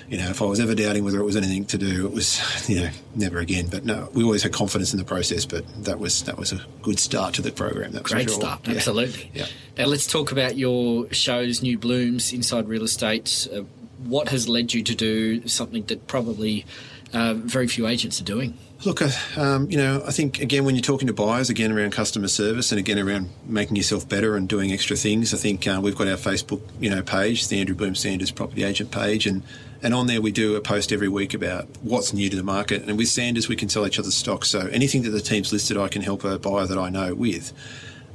you 0.09 0.17
know, 0.17 0.31
if 0.31 0.41
I 0.41 0.47
was 0.47 0.59
ever 0.59 0.75
doubting 0.75 1.05
whether 1.05 1.21
it 1.21 1.25
was 1.25 1.37
anything 1.37 1.67
to 1.67 1.79
do, 1.79 2.07
it 2.07 2.13
was, 2.13 2.69
you 2.69 2.81
know, 2.81 2.91
never 3.15 3.39
again. 3.39 3.69
But 3.71 3.85
no, 3.85 4.09
we 4.15 4.25
always 4.25 4.43
had 4.43 4.53
confidence 4.53 4.93
in 4.93 4.99
the 4.99 5.05
process, 5.05 5.45
but 5.45 5.65
that 5.85 5.99
was 5.99 6.23
that 6.25 6.39
was 6.39 6.53
a 6.53 6.61
good 6.83 6.99
start 6.99 7.35
to 7.35 7.43
the 7.43 7.53
program. 7.53 7.93
That 7.93 8.05
was 8.05 8.13
Great 8.13 8.31
sure. 8.31 8.41
start, 8.41 8.67
yeah. 8.67 8.75
absolutely. 8.75 9.31
Yeah. 9.35 9.47
Now 9.77 9.87
let's 9.87 10.07
talk 10.07 10.33
about 10.33 10.57
your 10.57 11.13
shows, 11.13 11.63
New 11.63 11.79
Blooms, 11.79 12.33
Inside 12.33 12.69
Real 12.69 12.85
Estate. 12.85 13.49
Uh, 13.53 13.63
what 14.05 14.29
has 14.29 14.49
led 14.49 14.73
you 14.73 14.83
to 14.83 14.95
do 14.95 15.47
something 15.47 15.83
that 15.85 16.07
probably 16.07 16.65
uh, 17.13 17.35
very 17.35 17.67
few 17.67 17.87
agents 17.87 18.21
are 18.21 18.25
doing? 18.25 18.57
Look, 18.85 19.03
uh, 19.03 19.11
um, 19.37 19.69
you 19.71 19.77
know, 19.77 20.03
I 20.07 20.13
think 20.13 20.41
again 20.41 20.65
when 20.65 20.75
you're 20.77 20.83
talking 20.83 21.09
to 21.09 21.13
buyers, 21.13 21.51
again 21.51 21.73
around 21.73 21.91
customer 21.91 22.29
service, 22.29 22.71
and 22.71 22.79
again 22.79 22.99
around 22.99 23.29
making 23.45 23.77
yourself 23.77 24.09
better 24.09 24.37
and 24.37 24.49
doing 24.49 24.73
extra 24.73 24.97
things. 24.97 25.35
I 25.35 25.37
think 25.37 25.67
uh, 25.67 25.81
we've 25.83 25.97
got 25.97 26.07
our 26.07 26.17
Facebook, 26.17 26.63
you 26.81 26.89
know, 26.89 27.03
page, 27.03 27.49
the 27.49 27.61
Andrew 27.61 27.75
Bloom 27.75 27.95
Sanders 27.95 28.31
Property 28.31 28.63
Agent 28.63 28.91
page, 28.91 29.27
and 29.27 29.43
and 29.83 29.95
on 29.95 30.07
there 30.07 30.21
we 30.21 30.33
do 30.33 30.57
a 30.57 30.61
post 30.61 30.93
every 30.93 31.09
week 31.09 31.35
about 31.35 31.67
what's 31.83 32.13
new 32.13 32.29
to 32.31 32.37
the 32.37 32.43
market. 32.43 32.83
And 32.83 32.99
with 32.99 33.09
Sanders, 33.09 33.49
we 33.49 33.57
can 33.57 33.69
sell 33.69 33.87
each 33.87 33.99
other's 33.99 34.15
stock. 34.15 34.45
So 34.45 34.61
anything 34.69 35.03
that 35.03 35.11
the 35.11 35.21
team's 35.21 35.53
listed, 35.53 35.77
I 35.77 35.89
can 35.89 36.03
help 36.03 36.25
a 36.25 36.39
buyer 36.39 36.67
that 36.67 36.79
I 36.79 36.89
know 36.89 37.15
with. 37.15 37.53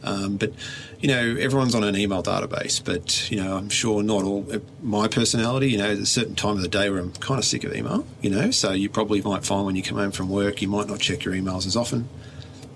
Um, 0.04 0.36
but 0.36 0.52
you 1.00 1.08
know, 1.08 1.36
everyone's 1.40 1.76
on 1.76 1.84
an 1.84 1.96
email 1.96 2.22
database, 2.22 2.84
but 2.84 3.32
you 3.32 3.42
know, 3.42 3.58
I'm 3.58 3.70
sure 3.70 4.04
not 4.04 4.24
all 4.24 4.46
my 4.82 5.08
personality. 5.08 5.72
You 5.72 5.78
know, 5.78 5.88
there's 5.88 6.00
a 6.00 6.06
certain 6.06 6.36
time 6.36 6.56
of 6.56 6.62
the 6.62 6.68
day 6.68 6.90
where 6.90 7.00
I'm 7.00 7.14
kind 7.14 7.40
of 7.40 7.46
sick 7.46 7.64
of 7.64 7.74
email. 7.74 8.06
You 8.22 8.30
know, 8.30 8.52
so 8.52 8.72
you 8.72 8.90
probably 8.90 9.22
might 9.22 9.46
find 9.46 9.66
when 9.66 9.76
you 9.76 9.84
come 9.84 9.98
home 9.98 10.12
from 10.12 10.30
work, 10.30 10.62
you 10.62 10.68
might 10.68 10.88
not 10.88 11.00
check 11.00 11.24
your 11.24 11.34
emails 11.34 11.66
as 11.66 11.76
often. 11.76 12.10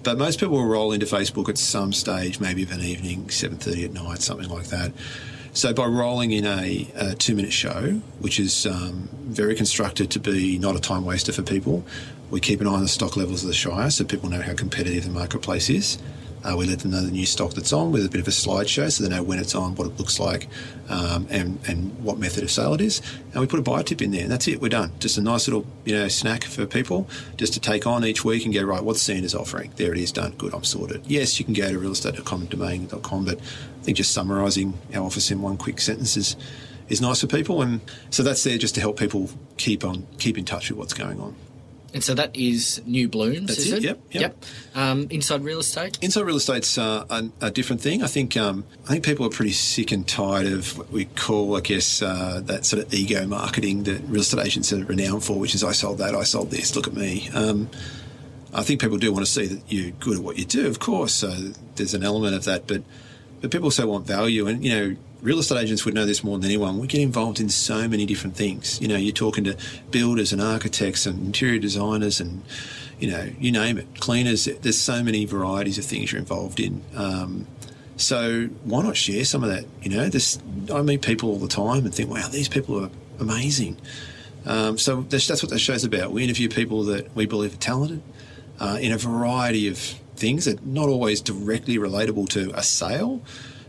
But 0.04 0.18
most 0.18 0.40
people 0.40 0.56
will 0.56 0.66
roll 0.66 0.94
into 0.94 1.06
Facebook 1.06 1.50
at 1.50 1.58
some 1.58 1.92
stage, 1.92 2.40
maybe 2.40 2.64
of 2.64 2.72
an 2.72 2.82
evening, 2.82 3.26
7:30 3.28 3.86
at 3.86 3.94
night, 3.94 4.22
something 4.22 4.48
like 4.48 4.68
that. 4.68 4.94
So 5.58 5.74
by 5.74 5.88
rolling 5.88 6.34
in 6.34 6.46
a, 6.46 6.88
a 6.94 7.16
two-minute 7.16 7.52
show, 7.52 7.94
which 8.20 8.40
is 8.40 8.68
um, 8.68 9.10
very 9.24 9.56
constructed 9.56 10.12
to 10.12 10.20
be 10.20 10.60
not 10.60 10.76
a 10.76 10.80
time 10.80 11.04
waster 11.04 11.34
for 11.34 11.42
people, 11.42 11.84
we 12.30 12.40
keep 12.40 12.62
an 12.62 12.68
eye 12.68 12.74
on 12.74 12.84
the 12.84 12.88
stock 12.88 13.18
levels 13.18 13.42
of 13.42 13.48
the 13.48 13.56
Shire 13.56 13.90
so 13.90 14.06
people 14.06 14.30
know 14.30 14.44
how 14.44 14.54
competitive 14.54 15.06
the 15.06 15.10
marketplace 15.10 15.68
is. 15.72 15.98
Uh, 16.44 16.56
we 16.56 16.66
let 16.66 16.80
them 16.80 16.92
know 16.92 17.02
the 17.02 17.12
new 17.12 17.26
stock 17.26 17.54
that's 17.54 17.74
on 17.74 17.92
with 17.92 18.06
a 18.06 18.10
bit 18.10 18.22
of 18.22 18.28
a 18.28 18.32
slideshow 18.32 18.92
so 18.92 19.04
they 19.04 19.10
know 19.10 19.24
when 19.24 19.40
it's 19.40 19.56
on, 19.56 19.76
what 19.76 19.88
it 19.88 19.98
looks 19.98 20.20
like, 20.20 20.48
um, 20.90 21.28
and, 21.30 21.60
and 21.68 21.98
what 22.04 22.18
method 22.18 22.44
of 22.44 22.52
sale 22.52 22.74
it 22.74 22.82
is. 22.82 23.02
And 23.32 23.42
we 23.42 23.48
put 23.48 23.60
a 23.60 23.64
buy 23.64 23.84
tip 23.84 24.02
in 24.02 24.12
there, 24.12 24.24
and 24.24 24.32
that's 24.32 24.48
it. 24.48 24.62
We're 24.62 24.70
done. 24.70 24.92
Just 25.00 25.18
a 25.18 25.22
nice 25.22 25.48
little 25.48 25.66
you 25.86 25.96
know 25.96 26.08
snack 26.08 26.44
for 26.44 26.66
people 26.66 27.10
just 27.38 27.54
to 27.54 27.60
take 27.60 27.88
on 27.88 28.06
each 28.06 28.24
week 28.24 28.46
and 28.46 28.54
go, 28.54 28.64
right, 28.64 28.84
what's 28.84 29.02
Sanders 29.02 29.36
offering? 29.36 29.72
There 29.76 29.92
it 29.92 29.98
is, 29.98 30.12
done. 30.12 30.34
Good, 30.38 30.54
I'm 30.54 30.64
sorted. 30.64 31.06
Yes, 31.08 31.40
you 31.40 31.46
can 31.46 31.54
go 31.54 31.70
to 31.70 31.80
realestate.com 31.80 32.48
but 33.26 33.40
I 33.40 33.84
think 33.84 33.98
just 33.98 34.14
summarising 34.14 34.74
our 34.94 35.04
office 35.04 35.32
in 35.32 35.42
one 35.42 35.58
quick 35.58 35.80
sentence 35.80 36.18
is, 36.18 36.36
is 36.90 37.02
nice 37.02 37.22
for 37.22 37.28
people. 37.28 37.62
And 37.62 37.82
so 38.10 38.24
that's 38.24 38.44
there 38.44 38.58
just 38.58 38.76
to 38.76 38.82
help 38.82 39.00
people 39.00 39.30
keep 39.58 39.84
on 39.84 40.06
keep 40.20 40.38
in 40.38 40.46
touch 40.46 40.70
with 40.70 40.78
what's 40.78 40.94
going 40.94 41.20
on. 41.20 41.36
And 41.94 42.04
so 42.04 42.14
that 42.16 42.36
is 42.36 42.82
New 42.86 43.08
Blooms, 43.08 43.48
That's 43.48 43.60
is 43.60 43.72
it, 43.72 43.78
it? 43.78 43.84
yep, 43.84 44.00
yep. 44.12 44.44
Um, 44.76 45.08
inside 45.10 45.44
real 45.44 45.60
estate? 45.60 45.98
Inside 46.02 46.22
real 46.22 46.36
estate's 46.36 46.78
uh, 46.78 47.06
a, 47.10 47.30
a 47.42 47.50
different 47.50 47.82
thing. 47.82 48.04
I 48.04 48.08
think 48.08 48.36
um, 48.36 48.66
I 48.86 48.90
think 48.90 49.06
people 49.06 49.26
are 49.26 49.30
pretty 49.30 49.54
sick 49.54 49.92
and 49.92 50.08
tired 50.08 50.48
of 50.48 50.78
what 50.78 50.92
we 50.92 51.06
call, 51.06 51.56
I 51.56 51.62
guess, 51.62 52.02
uh, 52.02 52.42
that 52.44 52.66
sort 52.66 52.84
of 52.84 52.94
ego 52.94 53.26
marketing 53.26 53.84
that 53.84 54.02
real 54.04 54.22
estate 54.22 54.46
agents 54.46 54.74
are 54.74 54.84
renowned 54.84 55.24
for, 55.24 55.40
which 55.40 55.56
is 55.56 55.64
I 55.64 55.72
sold 55.72 56.00
that, 56.00 56.14
I 56.14 56.24
sold 56.24 56.52
this, 56.52 56.76
look 56.76 56.88
at 56.88 56.94
me. 56.94 57.30
Um, 57.34 57.70
I 58.54 58.64
think 58.64 58.82
people 58.82 58.98
do 58.98 59.12
want 59.14 59.26
to 59.26 59.32
see 59.32 59.46
that 59.46 59.62
you're 59.72 59.92
good 59.92 60.18
at 60.18 60.24
what 60.24 60.38
you 60.38 60.46
do, 60.46 60.68
of 60.68 60.80
course. 60.80 61.14
So 61.14 61.30
there's 61.76 61.94
an 61.94 62.04
element 62.04 62.36
of 62.36 62.44
that, 62.46 62.68
but 62.68 62.84
but 63.40 63.52
people 63.52 63.68
also 63.68 63.88
want 63.88 64.08
value, 64.08 64.48
and 64.48 64.64
you 64.64 64.72
know, 64.72 64.96
real 65.22 65.40
estate 65.40 65.60
agents 65.60 65.86
would 65.86 65.94
know 65.94 66.06
this 66.06 66.24
more 66.24 66.38
than 66.38 66.46
anyone. 66.46 66.80
We 66.80 66.88
get 66.88 67.02
involved 67.02 67.40
in 67.40 67.50
so 67.50 67.88
many 67.88 68.06
different 68.06 68.36
things. 68.36 68.80
You 68.82 68.88
know, 68.88 68.98
you're 68.98 69.14
talking 69.14 69.44
to 69.46 69.58
builders 69.92 70.32
and 70.32 70.42
architects 70.42 71.06
and 71.06 71.26
interior 71.26 71.60
designers 71.60 72.20
and, 72.20 72.44
you 73.00 73.10
know, 73.10 73.30
you 73.40 73.52
name 73.52 73.78
it, 73.78 74.00
cleaners. 74.00 74.46
There's 74.46 74.78
so 74.78 75.04
many 75.04 75.26
varieties 75.26 75.78
of 75.78 75.86
things 75.86 76.12
you're 76.12 76.20
involved 76.20 76.60
in. 76.60 76.84
Um, 76.96 77.48
so 77.96 78.48
why 78.64 78.84
not 78.84 78.96
share 78.96 79.26
some 79.26 79.44
of 79.44 79.50
that? 79.50 79.66
You 79.82 79.90
know, 79.90 80.10
this 80.10 80.40
I 80.74 80.82
meet 80.82 81.02
people 81.02 81.30
all 81.30 81.40
the 81.40 81.48
time 81.48 81.86
and 81.86 81.94
think, 81.94 82.10
wow, 82.10 82.28
these 82.28 82.48
people 82.48 82.84
are 82.84 82.92
amazing. 83.20 83.78
Um, 84.46 84.78
so 84.78 85.02
that's, 85.02 85.28
that's 85.28 85.44
what 85.44 85.50
that 85.50 85.60
show's 85.60 85.84
about. 85.84 86.12
We 86.12 86.24
interview 86.24 86.48
people 86.48 86.84
that 86.86 87.14
we 87.16 87.26
believe 87.26 87.54
are 87.54 87.58
talented 87.58 88.02
uh, 88.60 88.78
in 88.80 88.92
a 88.92 88.98
variety 88.98 89.68
of 89.68 89.78
things 90.16 90.46
that 90.46 90.66
not 90.66 90.90
always 90.90 91.22
directly 91.22 91.78
relatable 91.78 92.30
to 92.30 92.52
a 92.56 92.64
sale 92.64 93.22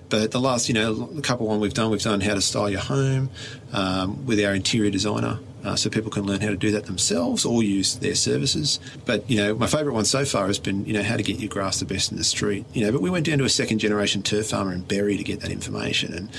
but 0.09 0.31
the 0.31 0.41
last, 0.41 0.69
you 0.69 0.75
know, 0.75 0.95
the 0.95 1.23
couple 1.23 1.47
one 1.47 1.61
we've 1.61 1.75
done, 1.75 1.91
we've 1.91 2.03
done 2.03 2.21
how 2.21 2.35
to 2.35 2.41
style 2.41 2.71
your 2.71 2.81
home 2.81 3.31
um, 3.73 4.27
with 4.27 4.43
our 4.45 4.55
interior 4.55 4.91
designer. 4.91 5.39
Uh, 5.65 5.75
so 5.75 5.91
people 5.91 6.09
can 6.09 6.25
learn 6.25 6.41
how 6.41 6.49
to 6.49 6.57
do 6.57 6.71
that 6.71 6.87
themselves 6.87 7.45
or 7.45 7.65
use 7.65 7.97
their 7.97 8.15
services. 8.15 8.79
But 9.05 9.29
you 9.29 9.37
know, 9.39 9.57
my 9.57 9.67
favourite 9.67 9.93
one 9.93 10.05
so 10.05 10.25
far 10.25 10.47
has 10.47 10.59
been 10.59 10.87
you 10.87 10.93
know 10.93 11.03
how 11.03 11.17
to 11.17 11.23
get 11.23 11.41
your 11.41 11.49
grass 11.49 11.81
the 11.81 11.85
best 11.85 12.13
in 12.13 12.17
the 12.17 12.25
street. 12.25 12.65
You 12.75 12.87
know, 12.87 12.93
but 12.93 13.03
we 13.03 13.11
went 13.11 13.27
down 13.27 13.39
to 13.39 13.45
a 13.45 13.49
second 13.49 13.81
generation 13.81 14.23
turf 14.23 14.47
farmer 14.51 14.73
in 14.73 14.83
Berry 14.83 15.17
to 15.17 15.25
get 15.25 15.41
that 15.41 15.51
information. 15.51 16.15
And 16.15 16.31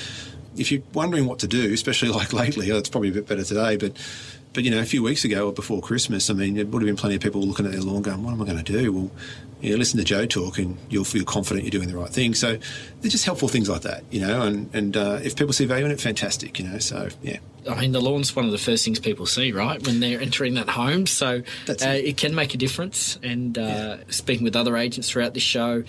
if 0.56 0.72
you're 0.72 0.82
wondering 0.94 1.26
what 1.26 1.40
to 1.40 1.48
do, 1.48 1.74
especially 1.74 2.10
like 2.20 2.32
lately, 2.32 2.72
oh, 2.72 2.78
it's 2.78 2.90
probably 2.90 3.10
a 3.10 3.14
bit 3.14 3.28
better 3.28 3.44
today, 3.44 3.76
but 3.76 3.92
but 4.54 4.64
you 4.64 4.72
know, 4.72 4.80
a 4.80 4.86
few 4.86 5.04
weeks 5.04 5.24
ago 5.24 5.48
or 5.48 5.54
before 5.54 5.82
Christmas, 5.82 6.30
I 6.30 6.34
mean, 6.34 6.56
there 6.56 6.66
would 6.66 6.82
have 6.82 6.88
been 6.88 6.96
plenty 6.96 7.16
of 7.16 7.22
people 7.22 7.42
looking 7.42 7.66
at 7.66 7.72
their 7.72 7.82
lawn 7.82 8.02
going, 8.02 8.24
"What 8.24 8.34
am 8.34 8.42
I 8.42 8.46
going 8.46 8.64
to 8.64 8.64
do?" 8.64 8.92
Well, 8.92 9.12
you 9.62 9.72
know, 9.72 9.78
listen 9.78 10.00
to 10.00 10.04
Joe 10.06 10.26
talk, 10.26 10.58
and 10.58 10.78
you'll 10.90 11.04
feel 11.04 11.24
confident 11.24 11.66
you're 11.66 11.72
doing 11.72 11.90
the 11.90 11.98
right 11.98 12.10
thing. 12.10 12.34
So 12.34 12.58
they're 13.02 13.12
just 13.12 13.26
helpful 13.26 13.48
things 13.48 13.70
like 13.70 13.82
that, 13.82 14.04
you 14.10 14.22
know. 14.22 14.42
And 14.42 14.70
and 14.74 14.98
uh, 14.98 15.20
if 15.22 15.36
people 15.36 15.54
see 15.54 15.66
value 15.66 15.86
in 15.86 15.92
it, 15.92 16.02
fantastic, 16.02 16.60
you 16.60 16.68
know. 16.68 16.80
So 16.80 17.10
yeah. 17.22 17.38
I 17.70 17.80
mean, 17.80 17.92
the 17.92 18.02
lawn's 18.02 18.36
one 18.36 18.46
of 18.46 18.52
the 18.52 18.58
first 18.58 18.86
things 18.86 19.00
people 19.00 19.26
see, 19.26 19.52
right, 19.52 19.86
when 19.86 20.00
they're 20.00 20.22
entering 20.22 20.56
that 20.56 20.70
home. 20.70 21.06
So 21.06 21.44
uh, 21.68 21.74
it. 21.80 22.18
can 22.18 22.34
make 22.34 22.54
a 22.56 22.58
difference. 22.58 23.20
And 23.22 23.58
uh, 23.58 23.62
yeah. 23.62 23.98
speaking 24.10 24.44
with 24.44 24.56
other 24.56 24.78
agents 24.78 25.10
throughout 25.10 25.34
the 25.34 25.40
show, 25.40 25.84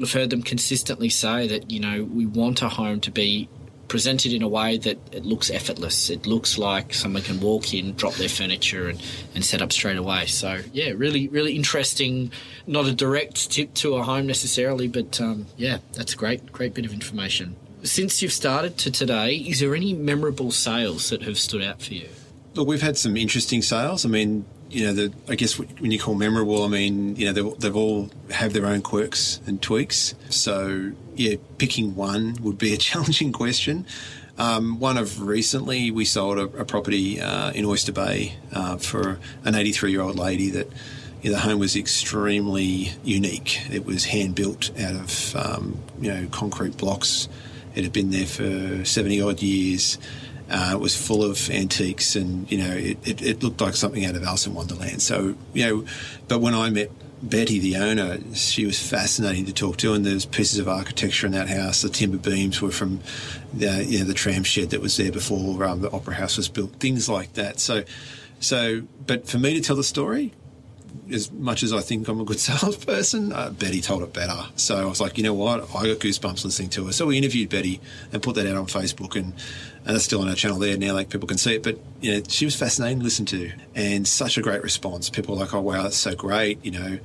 I've 0.00 0.12
heard 0.12 0.30
them 0.30 0.42
consistently 0.42 1.08
say 1.08 1.48
that 1.48 1.70
you 1.70 1.80
know 1.80 2.04
we 2.04 2.26
want 2.26 2.62
a 2.62 2.68
home 2.68 3.00
to 3.00 3.10
be 3.10 3.48
presented 3.88 4.32
in 4.32 4.42
a 4.42 4.48
way 4.48 4.78
that 4.78 4.98
it 5.12 5.24
looks 5.24 5.50
effortless. 5.50 6.10
It 6.10 6.26
looks 6.26 6.58
like 6.58 6.94
someone 6.94 7.22
can 7.22 7.40
walk 7.40 7.72
in, 7.72 7.94
drop 7.94 8.14
their 8.14 8.28
furniture, 8.28 8.88
and, 8.88 9.02
and 9.34 9.44
set 9.44 9.62
up 9.62 9.72
straight 9.72 9.96
away. 9.96 10.26
So, 10.26 10.60
yeah, 10.72 10.92
really, 10.96 11.28
really 11.28 11.54
interesting. 11.54 12.32
Not 12.66 12.86
a 12.86 12.92
direct 12.92 13.50
tip 13.50 13.74
to 13.74 13.96
a 13.96 14.02
home 14.02 14.26
necessarily, 14.26 14.88
but 14.88 15.20
um, 15.20 15.46
yeah, 15.56 15.78
that's 15.92 16.14
a 16.14 16.16
great, 16.16 16.52
great 16.52 16.74
bit 16.74 16.84
of 16.84 16.92
information. 16.92 17.56
Since 17.82 18.22
you've 18.22 18.32
started 18.32 18.78
to 18.78 18.90
today, 18.90 19.36
is 19.36 19.60
there 19.60 19.74
any 19.74 19.94
memorable 19.94 20.50
sales 20.50 21.10
that 21.10 21.22
have 21.22 21.38
stood 21.38 21.62
out 21.62 21.80
for 21.80 21.94
you? 21.94 22.08
Look, 22.54 22.66
we've 22.66 22.82
had 22.82 22.96
some 22.96 23.16
interesting 23.16 23.62
sales. 23.62 24.04
I 24.04 24.08
mean, 24.08 24.44
you 24.70 24.86
know, 24.86 24.92
the, 24.92 25.12
I 25.28 25.36
guess 25.36 25.58
when 25.58 25.90
you 25.90 25.98
call 25.98 26.14
memorable, 26.14 26.64
I 26.64 26.68
mean, 26.68 27.16
you 27.16 27.26
know, 27.26 27.32
they've, 27.32 27.60
they've, 27.60 27.76
all 27.76 28.10
have 28.30 28.52
their 28.52 28.66
own 28.66 28.82
quirks 28.82 29.40
and 29.46 29.62
tweaks. 29.62 30.14
So, 30.30 30.92
yeah, 31.16 31.36
picking 31.58 31.94
one 31.94 32.36
would 32.42 32.58
be 32.58 32.72
a 32.72 32.76
challenging 32.88 33.32
question. 33.32 33.86
Um, 34.38 34.78
one 34.80 34.98
of 34.98 35.22
recently, 35.22 35.90
we 35.90 36.04
sold 36.04 36.38
a, 36.38 36.42
a 36.60 36.64
property 36.64 37.20
uh, 37.20 37.52
in 37.52 37.64
Oyster 37.64 37.92
Bay 37.92 38.34
uh, 38.52 38.76
for 38.76 39.18
an 39.44 39.54
83 39.54 39.90
year 39.90 40.02
old 40.02 40.16
lady 40.16 40.50
that 40.50 40.68
you 41.22 41.30
know, 41.30 41.36
the 41.36 41.42
home 41.42 41.58
was 41.58 41.74
extremely 41.74 42.92
unique. 43.02 43.60
It 43.70 43.86
was 43.86 44.04
hand 44.04 44.34
built 44.34 44.70
out 44.78 44.94
of, 44.94 45.36
um, 45.36 45.78
you 46.00 46.12
know, 46.12 46.28
concrete 46.30 46.76
blocks. 46.76 47.28
It 47.74 47.84
had 47.84 47.92
been 47.92 48.10
there 48.10 48.26
for 48.26 48.84
70 48.84 49.22
odd 49.22 49.42
years. 49.42 49.98
Uh, 50.48 50.70
it 50.74 50.80
was 50.80 50.94
full 50.94 51.24
of 51.24 51.50
antiques, 51.50 52.14
and 52.14 52.50
you 52.50 52.58
know, 52.58 52.70
it, 52.70 52.98
it, 53.04 53.22
it, 53.22 53.42
looked 53.42 53.60
like 53.60 53.74
something 53.74 54.04
out 54.04 54.14
of 54.14 54.22
Alice 54.22 54.46
in 54.46 54.54
Wonderland. 54.54 55.02
So, 55.02 55.34
you 55.52 55.66
know, 55.66 55.84
but 56.28 56.40
when 56.40 56.54
I 56.54 56.70
met 56.70 56.90
Betty, 57.28 57.58
the 57.58 57.76
owner, 57.76 58.18
she 58.34 58.64
was 58.64 58.80
fascinating 58.80 59.44
to 59.46 59.52
talk 59.52 59.76
to, 59.78 59.92
and 59.92 60.04
there's 60.04 60.24
pieces 60.24 60.58
of 60.58 60.68
architecture 60.68 61.26
in 61.26 61.32
that 61.32 61.48
house. 61.48 61.82
The 61.82 61.88
timber 61.88 62.18
beams 62.18 62.62
were 62.62 62.70
from 62.70 63.00
the 63.52 63.84
you 63.84 63.98
know 64.00 64.04
the 64.04 64.14
tram 64.14 64.44
shed 64.44 64.70
that 64.70 64.80
was 64.80 64.96
there 64.96 65.12
before 65.12 65.64
um, 65.64 65.80
the 65.80 65.90
opera 65.90 66.14
house 66.14 66.36
was 66.36 66.48
built. 66.48 66.72
Things 66.76 67.08
like 67.08 67.34
that. 67.34 67.60
So, 67.60 67.84
so, 68.40 68.82
but 69.06 69.26
for 69.26 69.38
me 69.38 69.54
to 69.54 69.60
tell 69.60 69.76
the 69.76 69.84
story, 69.84 70.32
as 71.10 71.30
much 71.32 71.62
as 71.62 71.72
I 71.72 71.80
think 71.80 72.08
I'm 72.08 72.20
a 72.20 72.24
good 72.24 72.38
salesperson, 72.40 73.32
uh, 73.32 73.50
Betty 73.50 73.80
told 73.80 74.02
it 74.02 74.12
better. 74.12 74.46
So 74.56 74.76
I 74.76 74.84
was 74.84 75.00
like, 75.00 75.18
you 75.18 75.24
know 75.24 75.34
what? 75.34 75.62
I 75.74 75.86
got 75.86 75.98
goosebumps 75.98 76.44
listening 76.44 76.70
to 76.70 76.86
her. 76.86 76.92
So 76.92 77.06
we 77.06 77.18
interviewed 77.18 77.48
Betty 77.48 77.80
and 78.12 78.22
put 78.22 78.34
that 78.36 78.46
out 78.46 78.56
on 78.56 78.66
Facebook, 78.66 79.14
and, 79.14 79.32
and 79.84 79.94
that's 79.94 80.04
still 80.04 80.20
on 80.20 80.28
our 80.28 80.34
channel 80.34 80.58
there 80.58 80.76
now. 80.76 80.94
Like 80.94 81.08
people 81.08 81.28
can 81.28 81.38
see 81.38 81.54
it. 81.54 81.62
But 81.62 81.78
you 82.00 82.12
know, 82.12 82.22
she 82.28 82.44
was 82.44 82.56
fascinating 82.56 82.98
to 82.98 83.04
listen 83.04 83.26
to, 83.26 83.52
and 83.74 84.06
such 84.06 84.36
a 84.38 84.42
great 84.42 84.62
response. 84.62 85.10
People 85.10 85.34
were 85.34 85.42
like, 85.42 85.54
oh 85.54 85.60
wow, 85.60 85.82
that's 85.82 85.96
so 85.96 86.14
great. 86.14 86.64
You 86.64 86.72
know, 86.72 86.98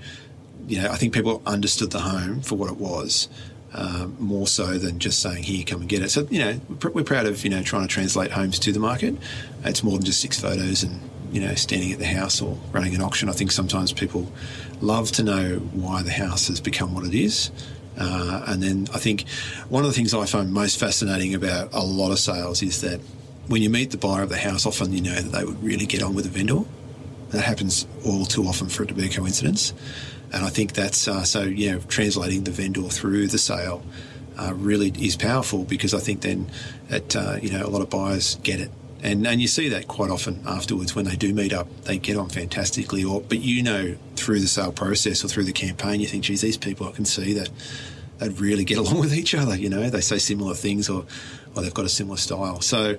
you 0.67 0.81
know, 0.81 0.89
I 0.89 0.97
think 0.97 1.13
people 1.13 1.41
understood 1.45 1.91
the 1.91 1.99
home 1.99 2.41
for 2.41 2.55
what 2.55 2.71
it 2.71 2.77
was. 2.77 3.29
Um, 3.73 4.17
more 4.19 4.47
so 4.47 4.77
than 4.77 4.99
just 4.99 5.21
saying 5.21 5.43
here 5.43 5.63
come 5.65 5.79
and 5.79 5.87
get 5.87 6.01
it 6.01 6.09
so 6.09 6.27
you 6.29 6.39
know 6.39 6.59
we're 6.93 7.05
proud 7.05 7.25
of 7.25 7.41
you 7.45 7.49
know 7.49 7.63
trying 7.63 7.83
to 7.83 7.87
translate 7.87 8.29
homes 8.29 8.59
to 8.59 8.73
the 8.73 8.81
market 8.81 9.15
it's 9.63 9.81
more 9.81 9.95
than 9.95 10.03
just 10.03 10.19
six 10.19 10.37
photos 10.37 10.83
and 10.83 10.99
you 11.31 11.41
know, 11.41 11.55
standing 11.55 11.91
at 11.91 11.99
the 11.99 12.05
house 12.05 12.41
or 12.41 12.57
running 12.71 12.93
an 12.95 13.01
auction. 13.01 13.29
I 13.29 13.33
think 13.33 13.51
sometimes 13.51 13.93
people 13.93 14.31
love 14.81 15.11
to 15.13 15.23
know 15.23 15.57
why 15.73 16.01
the 16.01 16.11
house 16.11 16.47
has 16.47 16.59
become 16.59 16.93
what 16.93 17.05
it 17.05 17.13
is. 17.13 17.51
Uh, 17.97 18.43
and 18.47 18.63
then 18.63 18.87
I 18.93 18.97
think 18.97 19.27
one 19.69 19.83
of 19.83 19.89
the 19.89 19.93
things 19.93 20.13
I 20.13 20.25
find 20.25 20.51
most 20.51 20.79
fascinating 20.79 21.33
about 21.33 21.73
a 21.73 21.83
lot 21.83 22.11
of 22.11 22.19
sales 22.19 22.61
is 22.61 22.81
that 22.81 22.99
when 23.47 23.61
you 23.61 23.69
meet 23.69 23.91
the 23.91 23.97
buyer 23.97 24.23
of 24.23 24.29
the 24.29 24.37
house, 24.37 24.65
often 24.65 24.93
you 24.93 25.01
know 25.01 25.13
that 25.13 25.31
they 25.31 25.43
would 25.43 25.61
really 25.63 25.85
get 25.85 26.01
on 26.01 26.13
with 26.13 26.25
the 26.25 26.31
vendor. 26.31 26.61
That 27.29 27.43
happens 27.43 27.87
all 28.05 28.25
too 28.25 28.43
often 28.45 28.67
for 28.69 28.83
it 28.83 28.87
to 28.87 28.93
be 28.93 29.05
a 29.05 29.09
coincidence. 29.09 29.73
And 30.33 30.45
I 30.45 30.49
think 30.49 30.73
that's 30.73 31.07
uh, 31.07 31.23
so, 31.23 31.43
you 31.43 31.71
know, 31.71 31.79
translating 31.87 32.43
the 32.43 32.51
vendor 32.51 32.83
through 32.83 33.27
the 33.27 33.37
sale 33.37 33.83
uh, 34.37 34.53
really 34.55 34.89
is 34.99 35.15
powerful 35.15 35.63
because 35.65 35.93
I 35.93 35.99
think 35.99 36.21
then 36.21 36.49
that, 36.87 37.15
uh, 37.15 37.37
you 37.41 37.51
know, 37.51 37.65
a 37.65 37.67
lot 37.67 37.81
of 37.81 37.89
buyers 37.89 38.35
get 38.43 38.59
it 38.59 38.71
And, 39.03 39.25
and 39.25 39.41
you 39.41 39.47
see 39.47 39.69
that 39.69 39.87
quite 39.87 40.11
often 40.11 40.43
afterwards 40.45 40.95
when 40.95 41.05
they 41.05 41.15
do 41.15 41.33
meet 41.33 41.53
up, 41.53 41.67
they 41.83 41.97
get 41.97 42.17
on 42.17 42.29
fantastically. 42.29 43.03
Or 43.03 43.21
but 43.21 43.39
you 43.39 43.63
know 43.63 43.95
through 44.15 44.39
the 44.39 44.47
sale 44.47 44.71
process 44.71 45.23
or 45.23 45.27
through 45.27 45.45
the 45.45 45.53
campaign, 45.53 45.99
you 46.01 46.07
think, 46.07 46.23
geez, 46.23 46.41
these 46.41 46.57
people 46.57 46.87
I 46.87 46.91
can 46.91 47.05
see 47.05 47.33
that 47.33 47.49
they'd 48.19 48.39
really 48.39 48.63
get 48.63 48.77
along 48.79 48.99
with 48.99 49.13
each 49.13 49.33
other. 49.33 49.55
You 49.55 49.69
know, 49.69 49.89
they 49.89 50.01
say 50.01 50.17
similar 50.17 50.53
things 50.53 50.89
or 50.89 51.05
or 51.55 51.61
they've 51.63 51.73
got 51.73 51.85
a 51.85 51.89
similar 51.89 52.17
style. 52.17 52.61
So 52.61 52.97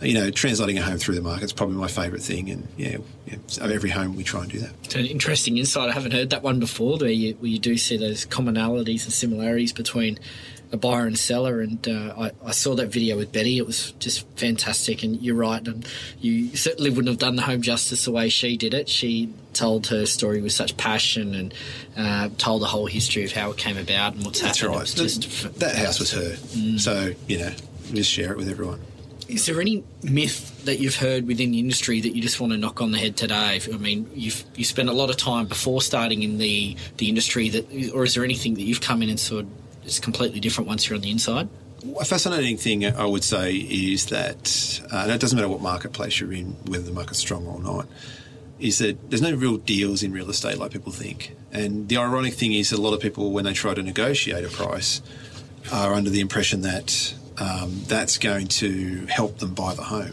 you 0.00 0.14
know, 0.14 0.30
translating 0.30 0.78
a 0.78 0.82
home 0.82 0.98
through 0.98 1.16
the 1.16 1.22
market 1.22 1.44
is 1.44 1.52
probably 1.52 1.76
my 1.76 1.88
favourite 1.88 2.22
thing. 2.22 2.50
And 2.50 2.68
yeah, 2.76 2.98
yeah, 3.26 3.36
every 3.60 3.90
home 3.90 4.14
we 4.14 4.22
try 4.22 4.42
and 4.42 4.50
do 4.50 4.60
that. 4.60 4.70
It's 4.84 4.94
an 4.94 5.06
interesting 5.06 5.58
insight. 5.58 5.90
I 5.90 5.92
haven't 5.92 6.12
heard 6.12 6.30
that 6.30 6.42
one 6.42 6.60
before, 6.60 6.98
where 6.98 7.10
you, 7.10 7.34
where 7.34 7.50
you 7.50 7.58
do 7.58 7.76
see 7.76 7.96
those 7.96 8.24
commonalities 8.24 9.04
and 9.04 9.12
similarities 9.12 9.72
between 9.72 10.18
a 10.72 10.76
buyer 10.76 11.06
and 11.06 11.18
seller. 11.18 11.60
And 11.60 11.86
uh, 11.88 12.14
I, 12.16 12.30
I, 12.44 12.50
saw 12.50 12.74
that 12.76 12.88
video 12.88 13.16
with 13.16 13.32
Betty. 13.32 13.58
It 13.58 13.66
was 13.66 13.92
just 13.92 14.26
fantastic. 14.36 15.02
And 15.02 15.20
you're 15.22 15.34
right. 15.34 15.66
And 15.66 15.86
you 16.20 16.56
certainly 16.56 16.90
wouldn't 16.90 17.08
have 17.08 17.18
done 17.18 17.36
the 17.36 17.42
home 17.42 17.62
justice 17.62 18.04
the 18.04 18.12
way 18.12 18.28
she 18.28 18.56
did 18.56 18.74
it. 18.74 18.88
She 18.88 19.32
told 19.52 19.86
her 19.88 20.06
story 20.06 20.40
with 20.40 20.52
such 20.52 20.76
passion 20.76 21.34
and 21.34 21.54
uh, 21.96 22.28
told 22.38 22.62
the 22.62 22.66
whole 22.66 22.86
history 22.86 23.24
of 23.24 23.32
how 23.32 23.50
it 23.50 23.56
came 23.56 23.76
about 23.76 24.14
and 24.14 24.24
what's 24.24 24.40
That's 24.40 24.60
happened. 24.60 24.78
Right. 24.78 24.86
Just, 24.86 25.58
that 25.58 25.76
house 25.76 25.98
was 25.98 26.12
her. 26.12 26.36
Mm. 26.36 26.78
So, 26.78 27.12
you 27.26 27.38
know, 27.38 27.52
just 27.92 28.10
share 28.10 28.32
it 28.32 28.36
with 28.36 28.48
everyone. 28.48 28.80
Is 29.28 29.44
there 29.44 29.60
any 29.60 29.84
myth 30.02 30.64
that 30.64 30.78
you've 30.78 30.96
heard 30.96 31.26
within 31.26 31.50
the 31.50 31.58
industry 31.58 32.00
that 32.00 32.16
you 32.16 32.22
just 32.22 32.40
want 32.40 32.52
to 32.52 32.58
knock 32.58 32.80
on 32.80 32.92
the 32.92 32.98
head 32.98 33.14
today? 33.14 33.60
I 33.62 33.76
mean, 33.76 34.10
you've 34.14 34.42
you 34.56 34.64
spent 34.64 34.88
a 34.88 34.92
lot 34.92 35.10
of 35.10 35.18
time 35.18 35.46
before 35.46 35.82
starting 35.82 36.22
in 36.22 36.38
the 36.38 36.76
the 36.96 37.10
industry 37.10 37.50
that, 37.50 37.92
or 37.92 38.04
is 38.04 38.14
there 38.14 38.24
anything 38.24 38.54
that 38.54 38.62
you've 38.62 38.80
come 38.80 39.02
in 39.02 39.10
and 39.10 39.20
sort 39.20 39.44
of 39.44 39.50
is 39.88 40.00
completely 40.00 40.40
different 40.40 40.68
once 40.68 40.88
you're 40.88 40.96
on 40.96 41.02
the 41.02 41.10
inside? 41.10 41.48
A 42.00 42.04
fascinating 42.04 42.56
thing 42.56 42.84
I 42.84 43.04
would 43.04 43.24
say 43.24 43.54
is 43.54 44.06
that, 44.06 44.80
uh, 44.92 45.02
and 45.02 45.12
it 45.12 45.20
doesn't 45.20 45.36
matter 45.36 45.48
what 45.48 45.60
marketplace 45.60 46.18
you're 46.20 46.32
in, 46.32 46.56
whether 46.66 46.84
the 46.84 46.92
market's 46.92 47.20
strong 47.20 47.46
or 47.46 47.60
not, 47.60 47.86
is 48.58 48.78
that 48.78 49.10
there's 49.10 49.22
no 49.22 49.32
real 49.32 49.56
deals 49.56 50.02
in 50.02 50.12
real 50.12 50.28
estate 50.28 50.58
like 50.58 50.72
people 50.72 50.90
think. 50.90 51.36
And 51.52 51.88
the 51.88 51.96
ironic 51.96 52.34
thing 52.34 52.52
is, 52.52 52.72
a 52.72 52.80
lot 52.80 52.94
of 52.94 53.00
people, 53.00 53.30
when 53.30 53.44
they 53.44 53.52
try 53.52 53.74
to 53.74 53.82
negotiate 53.82 54.44
a 54.44 54.48
price, 54.48 55.00
are 55.72 55.94
under 55.94 56.10
the 56.10 56.20
impression 56.20 56.62
that 56.62 57.14
um, 57.38 57.82
that's 57.86 58.18
going 58.18 58.48
to 58.48 59.06
help 59.06 59.38
them 59.38 59.54
buy 59.54 59.74
the 59.74 59.84
home. 59.84 60.12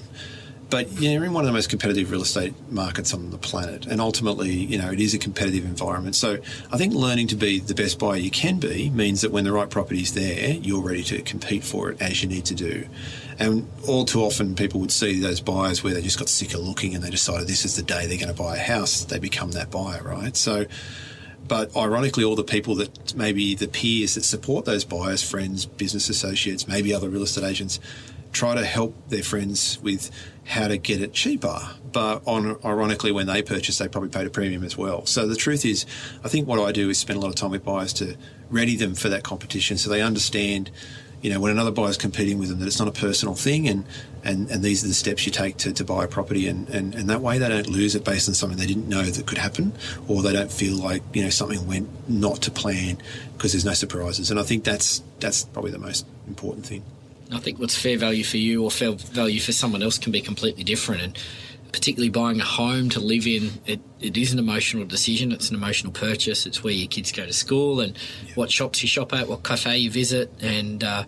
But 0.69 0.99
you're 0.99 1.23
in 1.23 1.33
one 1.33 1.43
of 1.43 1.47
the 1.47 1.53
most 1.53 1.69
competitive 1.69 2.11
real 2.11 2.23
estate 2.23 2.53
markets 2.71 3.13
on 3.13 3.29
the 3.29 3.37
planet, 3.37 3.85
and 3.85 4.01
ultimately, 4.01 4.51
you 4.51 4.77
know, 4.77 4.91
it 4.91 4.99
is 4.99 5.13
a 5.13 5.19
competitive 5.19 5.63
environment. 5.65 6.15
So 6.15 6.39
I 6.71 6.77
think 6.77 6.93
learning 6.93 7.27
to 7.27 7.35
be 7.35 7.59
the 7.59 7.75
best 7.75 7.99
buyer 7.99 8.17
you 8.17 8.31
can 8.31 8.59
be 8.59 8.89
means 8.89 9.21
that 9.21 9.31
when 9.31 9.43
the 9.43 9.51
right 9.51 9.69
property 9.69 10.01
is 10.01 10.13
there, 10.13 10.51
you're 10.53 10.81
ready 10.81 11.03
to 11.03 11.21
compete 11.21 11.63
for 11.63 11.91
it 11.91 12.01
as 12.01 12.23
you 12.23 12.29
need 12.29 12.45
to 12.45 12.55
do. 12.55 12.87
And 13.37 13.67
all 13.87 14.05
too 14.05 14.21
often, 14.21 14.55
people 14.55 14.79
would 14.79 14.91
see 14.91 15.19
those 15.19 15.41
buyers 15.41 15.83
where 15.83 15.93
they 15.93 16.01
just 16.01 16.17
got 16.17 16.29
sick 16.29 16.53
of 16.53 16.61
looking 16.61 16.95
and 16.95 17.03
they 17.03 17.09
decided 17.09 17.47
this 17.47 17.65
is 17.65 17.75
the 17.75 17.83
day 17.83 18.07
they're 18.07 18.17
going 18.17 18.33
to 18.35 18.41
buy 18.41 18.57
a 18.57 18.59
house. 18.59 19.03
They 19.05 19.19
become 19.19 19.51
that 19.51 19.69
buyer, 19.71 20.01
right? 20.03 20.35
So 20.35 20.65
but 21.47 21.75
ironically, 21.77 22.23
all 22.23 22.35
the 22.35 22.43
people 22.43 22.75
that 22.75 23.15
maybe 23.15 23.53
the 23.55 23.67
peers 23.67 24.15
that 24.15 24.23
support 24.23 24.65
those 24.65 24.83
buyers, 24.83 25.21
friends, 25.21 25.65
business 25.65 26.09
associates, 26.09 26.67
maybe 26.67 26.93
other 26.93 27.09
real 27.09 27.23
estate 27.23 27.43
agents, 27.43 27.79
try 28.35 28.53
to 28.53 28.65
help 28.65 28.93
their 29.09 29.23
friends 29.23 29.79
with 29.81 30.11
how 30.45 30.67
to 30.67 30.77
get 30.77 31.01
it 31.01 31.13
cheaper. 31.13 31.59
But 31.91 32.21
on, 32.27 32.57
ironically, 32.63 33.11
when 33.11 33.27
they 33.27 33.41
purchase, 33.41 33.77
they 33.77 33.87
probably 33.87 34.09
paid 34.09 34.27
a 34.27 34.29
premium 34.29 34.63
as 34.63 34.77
well. 34.77 35.05
So 35.05 35.27
the 35.27 35.35
truth 35.35 35.65
is, 35.65 35.85
I 36.23 36.27
think 36.27 36.47
what 36.47 36.59
I 36.59 36.71
do 36.71 36.89
is 36.89 36.99
spend 36.99 37.17
a 37.17 37.21
lot 37.21 37.29
of 37.29 37.35
time 37.35 37.51
with 37.51 37.63
buyers 37.63 37.93
to 37.93 38.15
ready 38.49 38.75
them 38.75 38.93
for 38.93 39.09
that 39.09 39.23
competition 39.23 39.77
so 39.77 39.89
they 39.89 40.01
understand 40.01 40.69
you 41.25 41.31
know, 41.31 41.39
when 41.39 41.51
another 41.51 41.71
buyer's 41.71 41.97
competing 41.97 42.37
with 42.37 42.49
them, 42.49 42.59
that 42.59 42.67
it's 42.67 42.77
not 42.77 42.87
a 42.87 42.91
personal 42.91 43.33
thing, 43.33 43.67
and 43.67 43.83
and, 44.23 44.47
and 44.51 44.61
these 44.61 44.83
are 44.83 44.87
the 44.87 44.93
steps 44.93 45.25
you 45.25 45.31
take 45.31 45.57
to, 45.57 45.73
to 45.73 45.83
buy 45.83 46.03
a 46.03 46.07
property, 46.07 46.47
and, 46.47 46.69
and, 46.69 46.93
and 46.93 47.09
that 47.09 47.21
way 47.21 47.39
they 47.39 47.49
don't 47.49 47.67
lose 47.67 47.95
it 47.95 48.05
based 48.05 48.27
on 48.27 48.35
something 48.35 48.59
they 48.59 48.67
didn't 48.67 48.87
know 48.87 49.01
that 49.01 49.25
could 49.25 49.39
happen, 49.39 49.73
or 50.07 50.21
they 50.21 50.33
don't 50.33 50.51
feel 50.51 50.77
like 50.77 51.01
you 51.13 51.23
know 51.23 51.31
something 51.31 51.65
went 51.65 51.89
not 52.07 52.43
to 52.43 52.51
plan 52.51 52.99
because 53.33 53.53
there's 53.53 53.65
no 53.65 53.73
surprises, 53.73 54.29
and 54.29 54.39
I 54.39 54.43
think 54.43 54.63
that's 54.65 55.01
that's 55.19 55.45
probably 55.45 55.71
the 55.71 55.79
most 55.79 56.05
important 56.27 56.67
thing. 56.67 56.83
I 57.31 57.39
think 57.39 57.59
what's 57.59 57.77
fair 57.77 57.97
value 57.97 58.23
for 58.23 58.37
you 58.37 58.63
or 58.63 58.71
fair 58.71 58.91
value 58.91 59.39
for 59.39 59.51
someone 59.51 59.81
else 59.81 59.97
can 59.97 60.11
be 60.11 60.21
completely 60.21 60.63
different, 60.63 61.01
and 61.01 61.19
particularly 61.71 62.09
buying 62.09 62.39
a 62.39 62.45
home 62.45 62.89
to 62.89 62.99
live 62.99 63.27
in, 63.27 63.51
it, 63.65 63.81
it 63.99 64.15
is 64.15 64.31
an 64.31 64.39
emotional 64.39 64.85
decision. 64.85 65.31
It's 65.31 65.49
an 65.49 65.55
emotional 65.55 65.91
purchase. 65.91 66.45
It's 66.45 66.63
where 66.63 66.73
your 66.73 66.87
kids 66.87 67.11
go 67.11 67.25
to 67.25 67.33
school 67.33 67.81
and 67.81 67.97
yeah. 68.25 68.33
what 68.35 68.51
shops 68.51 68.81
you 68.81 68.87
shop 68.87 69.13
at, 69.13 69.27
what 69.27 69.43
cafe 69.43 69.77
you 69.79 69.91
visit, 69.91 70.31
and 70.41 70.83
uh, 70.83 71.03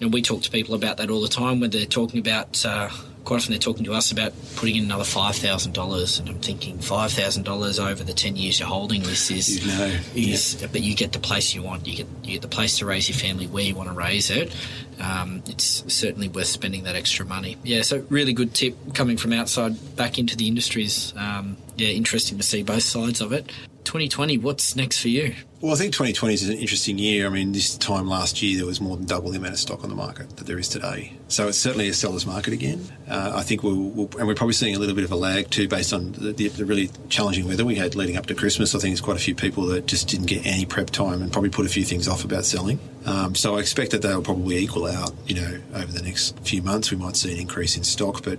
and 0.00 0.12
we 0.12 0.22
talk 0.22 0.42
to 0.42 0.50
people 0.50 0.74
about 0.74 0.98
that 0.98 1.10
all 1.10 1.20
the 1.20 1.28
time 1.28 1.60
when 1.60 1.70
they're 1.70 1.86
talking 1.86 2.20
about. 2.20 2.64
Uh, 2.64 2.90
quite 3.24 3.38
often 3.38 3.52
they're 3.52 3.58
talking 3.58 3.84
to 3.84 3.92
us 3.92 4.10
about 4.10 4.32
putting 4.56 4.76
in 4.76 4.84
another 4.84 5.04
five 5.04 5.36
thousand 5.36 5.72
dollars, 5.72 6.18
and 6.18 6.28
I'm 6.28 6.38
thinking 6.38 6.78
five 6.78 7.12
thousand 7.12 7.44
dollars 7.44 7.78
over 7.78 8.02
the 8.02 8.12
ten 8.12 8.36
years 8.36 8.58
you're 8.58 8.68
holding 8.68 9.02
this 9.02 9.30
is, 9.30 9.64
you 9.64 9.72
know, 9.72 9.98
is, 10.14 10.60
yeah. 10.60 10.68
but 10.70 10.80
you 10.82 10.94
get 10.94 11.12
the 11.12 11.18
place 11.18 11.54
you 11.54 11.62
want. 11.62 11.86
You 11.86 11.96
get 11.96 12.06
you 12.22 12.32
get 12.32 12.42
the 12.42 12.48
place 12.48 12.78
to 12.78 12.86
raise 12.86 13.08
your 13.08 13.18
family 13.18 13.46
where 13.46 13.64
you 13.64 13.74
want 13.74 13.88
to 13.88 13.94
raise 13.94 14.30
it, 14.30 14.54
um, 15.00 15.42
it's 15.46 15.84
certainly 15.92 16.28
worth 16.28 16.46
spending 16.46 16.84
that 16.84 16.96
extra 16.96 17.24
money. 17.24 17.56
Yeah, 17.62 17.82
so 17.82 18.04
really 18.08 18.32
good 18.32 18.54
tip 18.54 18.76
coming 18.94 19.16
from 19.16 19.32
outside 19.32 19.96
back 19.96 20.18
into 20.18 20.36
the 20.36 20.48
industries. 20.48 21.12
Um, 21.16 21.56
yeah, 21.76 21.88
interesting 21.88 22.38
to 22.38 22.44
see 22.44 22.62
both 22.62 22.82
sides 22.82 23.20
of 23.20 23.32
it. 23.32 23.50
2020, 23.88 24.36
what's 24.36 24.76
next 24.76 25.00
for 25.00 25.08
you? 25.08 25.34
Well, 25.62 25.72
I 25.72 25.76
think 25.76 25.94
2020 25.94 26.34
is 26.34 26.48
an 26.50 26.58
interesting 26.58 26.98
year. 26.98 27.26
I 27.26 27.30
mean, 27.30 27.52
this 27.52 27.74
time 27.78 28.06
last 28.06 28.42
year, 28.42 28.58
there 28.58 28.66
was 28.66 28.82
more 28.82 28.98
than 28.98 29.06
double 29.06 29.30
the 29.30 29.38
amount 29.38 29.54
of 29.54 29.58
stock 29.58 29.82
on 29.82 29.88
the 29.88 29.96
market 29.96 30.36
that 30.36 30.46
there 30.46 30.58
is 30.58 30.68
today. 30.68 31.14
So 31.28 31.48
it's 31.48 31.56
certainly 31.56 31.88
a 31.88 31.94
seller's 31.94 32.26
market 32.26 32.52
again. 32.52 32.84
Uh, 33.08 33.32
I 33.34 33.42
think 33.42 33.62
we'll, 33.62 33.76
we'll, 33.76 34.10
and 34.18 34.28
we're 34.28 34.34
probably 34.34 34.52
seeing 34.52 34.76
a 34.76 34.78
little 34.78 34.94
bit 34.94 35.04
of 35.04 35.10
a 35.10 35.16
lag 35.16 35.48
too, 35.48 35.68
based 35.68 35.94
on 35.94 36.12
the, 36.12 36.32
the, 36.32 36.48
the, 36.48 36.66
really 36.66 36.90
challenging 37.08 37.48
weather 37.48 37.64
we 37.64 37.76
had 37.76 37.94
leading 37.94 38.18
up 38.18 38.26
to 38.26 38.34
Christmas. 38.34 38.74
I 38.74 38.78
think 38.78 38.92
there's 38.92 39.00
quite 39.00 39.16
a 39.16 39.20
few 39.20 39.34
people 39.34 39.64
that 39.68 39.86
just 39.86 40.08
didn't 40.08 40.26
get 40.26 40.44
any 40.44 40.66
prep 40.66 40.90
time 40.90 41.22
and 41.22 41.32
probably 41.32 41.50
put 41.50 41.64
a 41.64 41.70
few 41.70 41.84
things 41.84 42.08
off 42.08 42.24
about 42.24 42.44
selling. 42.44 42.78
Um, 43.06 43.34
so 43.34 43.56
I 43.56 43.60
expect 43.60 43.92
that 43.92 44.02
they'll 44.02 44.22
probably 44.22 44.58
equal 44.58 44.86
out, 44.86 45.12
you 45.26 45.36
know, 45.36 45.60
over 45.72 45.90
the 45.90 46.02
next 46.02 46.38
few 46.40 46.60
months. 46.60 46.90
We 46.90 46.98
might 46.98 47.16
see 47.16 47.32
an 47.32 47.40
increase 47.40 47.74
in 47.76 47.84
stock, 47.84 48.22
but 48.22 48.38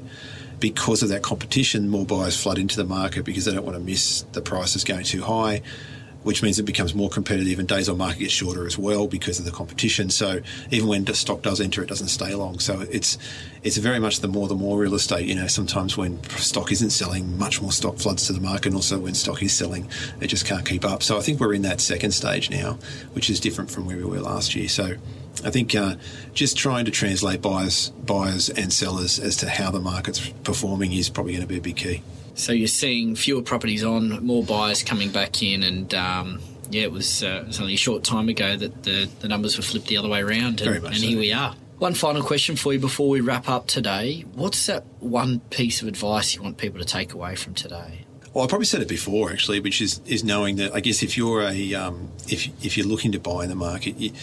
because 0.60 1.02
of 1.04 1.10
that 1.10 1.22
competition, 1.22 1.89
more 1.89 2.06
buyers 2.06 2.41
flood 2.41 2.58
into 2.58 2.76
the 2.76 2.84
market 2.84 3.26
because 3.26 3.45
they 3.45 3.54
don't 3.54 3.65
want 3.65 3.78
to 3.78 3.84
miss 3.84 4.24
the 4.34 4.41
prices 4.41 4.84
going 4.84 5.04
too 5.04 5.22
high, 5.22 5.62
which 6.24 6.44
means 6.44 6.60
it 6.60 6.64
becomes 6.64 6.94
more 6.94 7.10
competitive 7.10 7.60
and 7.60 7.68
days 7.68 7.88
on 7.88 7.98
market 7.98 8.20
get 8.20 8.32
shorter 8.32 8.66
as 8.66 8.78
well 8.78 9.08
because 9.08 9.40
of 9.40 9.46
the 9.46 9.52
competition. 9.52 10.10
So 10.10 10.42
even 10.72 10.88
when 10.88 11.06
the 11.06 11.16
stock 11.16 11.42
does 11.42 11.62
enter, 11.62 11.82
it 11.82 11.88
doesn't 11.88 12.10
stay 12.10 12.34
long. 12.36 12.60
So 12.60 12.82
it's 12.82 13.18
it's 13.64 13.78
very 13.78 14.00
much 14.00 14.20
the 14.20 14.28
more 14.28 14.48
the 14.48 14.56
more 14.56 14.78
real 14.78 14.96
estate. 14.96 15.28
You 15.28 15.36
know, 15.36 15.48
sometimes 15.48 15.98
when 15.98 16.22
stock 16.38 16.72
isn't 16.72 16.92
selling, 16.92 17.38
much 17.38 17.62
more 17.62 17.72
stock 17.72 17.98
floods 17.98 18.28
to 18.28 18.34
the 18.34 18.42
market, 18.42 18.68
and 18.68 18.76
also 18.76 19.00
when 19.00 19.14
stock 19.14 19.42
is 19.42 19.54
selling, 19.54 19.90
it 20.20 20.28
just 20.28 20.46
can't 20.46 20.66
keep 20.66 20.86
up. 20.86 21.04
So 21.04 21.18
I 21.18 21.22
think 21.22 21.40
we're 21.40 21.54
in 21.54 21.64
that 21.64 21.82
second 21.82 22.12
stage 22.12 22.50
now, 22.50 22.80
which 23.14 23.30
is 23.30 23.40
different 23.40 23.72
from 23.72 23.86
where 23.86 23.98
we 23.98 24.04
were 24.04 24.20
last 24.20 24.56
year. 24.56 24.68
So 24.68 24.96
I 25.44 25.52
think 25.52 25.74
uh, 25.74 25.96
just 26.34 26.58
trying 26.58 26.86
to 26.86 26.92
translate 26.92 27.42
buyers, 27.42 27.90
buyers 28.06 28.50
and 28.50 28.74
sellers 28.74 29.20
as 29.20 29.38
to 29.38 29.50
how 29.50 29.72
the 29.72 29.80
market's 29.80 30.30
performing 30.44 30.92
is 30.92 31.10
probably 31.10 31.34
going 31.34 31.44
to 31.44 31.48
be 31.48 31.58
a 31.58 31.62
big 31.62 31.78
key. 31.78 32.02
So 32.39 32.54
you're 32.54 32.69
seeing 32.69 33.15
fewer 33.15 33.41
properties 33.41 33.84
on, 33.84 34.25
more 34.25 34.45
buyers 34.45 34.82
coming 34.82 35.12
back 35.12 35.43
in, 35.43 35.62
and 35.62 35.93
um, 35.93 36.39
yeah, 36.69 36.84
it 36.84 36.91
was, 36.91 37.21
uh, 37.21 37.41
it 37.43 37.47
was, 37.47 37.60
only 37.60 37.73
a 37.73 37.78
short 37.78 38.06
time 38.06 38.30
ago 38.30 38.56
that 38.56 38.84
the, 38.84 39.10
the 39.19 39.28
numbers 39.28 39.58
were 39.58 39.63
flipped 39.63 39.88
the 39.88 39.97
other 39.97 40.08
way 40.08 40.21
around, 40.21 40.62
and, 40.62 40.86
and 40.86 40.95
so. 40.95 41.06
here 41.06 41.19
we 41.19 41.34
are. 41.34 41.54
One 41.80 41.93
final 41.93 42.23
question 42.23 42.56
for 42.56 42.71
you 42.71 42.80
before 42.80 43.10
we 43.10 43.19
wrap 43.19 43.49
up 43.49 43.67
today. 43.67 44.23
What's 44.36 44.67
that 44.67 44.86
one 45.02 45.41
piece 45.49 45.82
of 45.82 45.89
advice 45.89 46.34
you 46.34 46.41
want 46.41 46.58
people 46.58 46.80
to 46.80 46.86
take 46.86 47.12
away 47.12 47.36
from 47.36 47.56
today? 47.56 48.06
Well, 48.34 48.45
I 48.45 48.47
probably 48.47 48.67
said 48.67 48.82
it 48.82 48.88
before, 48.88 49.32
actually, 49.32 49.60
which 49.60 49.82
is 49.82 49.99
is 50.06 50.23
knowing 50.23 50.56
that 50.58 50.73
I 50.73 50.80
guess 50.80 51.04
if 51.04 51.17
you're 51.17 51.41
a 51.41 51.73
um, 51.73 52.10
if 52.30 52.47
if 52.63 52.78
you're 52.78 52.88
looking 52.88 53.12
to 53.12 53.19
buy 53.19 53.43
in 53.43 53.49
the 53.49 53.56
market, 53.56 53.97
you, 53.97 54.13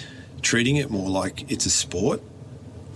treating 0.41 0.77
it 0.77 0.91
more 0.91 1.11
like 1.11 1.51
it's 1.51 1.67
a 1.67 1.71
sport 1.71 2.23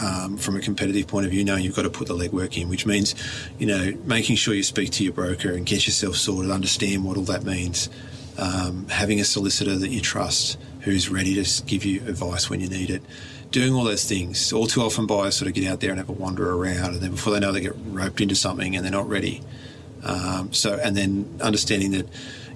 um, 0.01 0.37
from 0.37 0.57
a 0.57 0.61
competitive 0.61 1.07
point 1.07 1.27
of 1.27 1.33
view, 1.33 1.45
knowing 1.45 1.65
you've 1.65 1.77
got 1.77 1.83
to 1.83 1.91
put 1.91 2.09
the 2.09 2.15
legwork 2.15 2.61
in, 2.61 2.69
which 2.69 2.87
means, 2.87 3.15
you 3.59 3.67
know, 3.67 3.93
making 4.05 4.37
sure 4.37 4.55
you 4.55 4.63
speak 4.63 4.91
to 4.93 5.05
your 5.05 5.13
broker 5.13 5.53
and 5.53 5.67
get 5.67 5.87
yourself 5.87 6.17
sorted, 6.17 6.51
understand 6.51 7.05
what 7.05 7.17
all 7.17 7.25
that 7.25 7.45
means, 7.45 7.89
um, 8.39 8.89
having 8.89 9.21
a 9.21 9.25
solicitor 9.25 9.77
that 9.77 9.89
you 9.89 10.01
trust 10.01 10.59
who's 10.81 11.11
ready 11.11 11.43
to 11.43 11.63
give 11.65 11.85
you 11.85 12.01
advice 12.07 12.49
when 12.49 12.61
you 12.61 12.69
need 12.69 12.91
it, 12.91 13.03
doing 13.51 13.75
all 13.75 13.85
those 13.85 14.09
things. 14.09 14.53
All 14.53 14.67
too 14.67 14.81
often, 14.81 15.07
buyers 15.07 15.37
sort 15.37 15.49
of 15.49 15.55
get 15.55 15.71
out 15.71 15.81
there 15.81 15.91
and 15.91 15.99
have 15.99 16.09
a 16.09 16.13
wander 16.13 16.51
around, 16.53 16.95
and 16.95 17.01
then 17.01 17.11
before 17.11 17.33
they 17.33 17.41
know, 17.41 17.53
they 17.53 17.61
get 17.61 17.75
roped 17.87 18.21
into 18.21 18.35
something 18.35 18.75
and 18.75 18.85
they're 18.85 18.93
not 18.93 19.09
ready. 19.09 19.43
Um, 20.03 20.53
so, 20.53 20.81
and 20.83 20.97
then 20.97 21.39
understanding 21.43 21.91
that, 21.91 22.07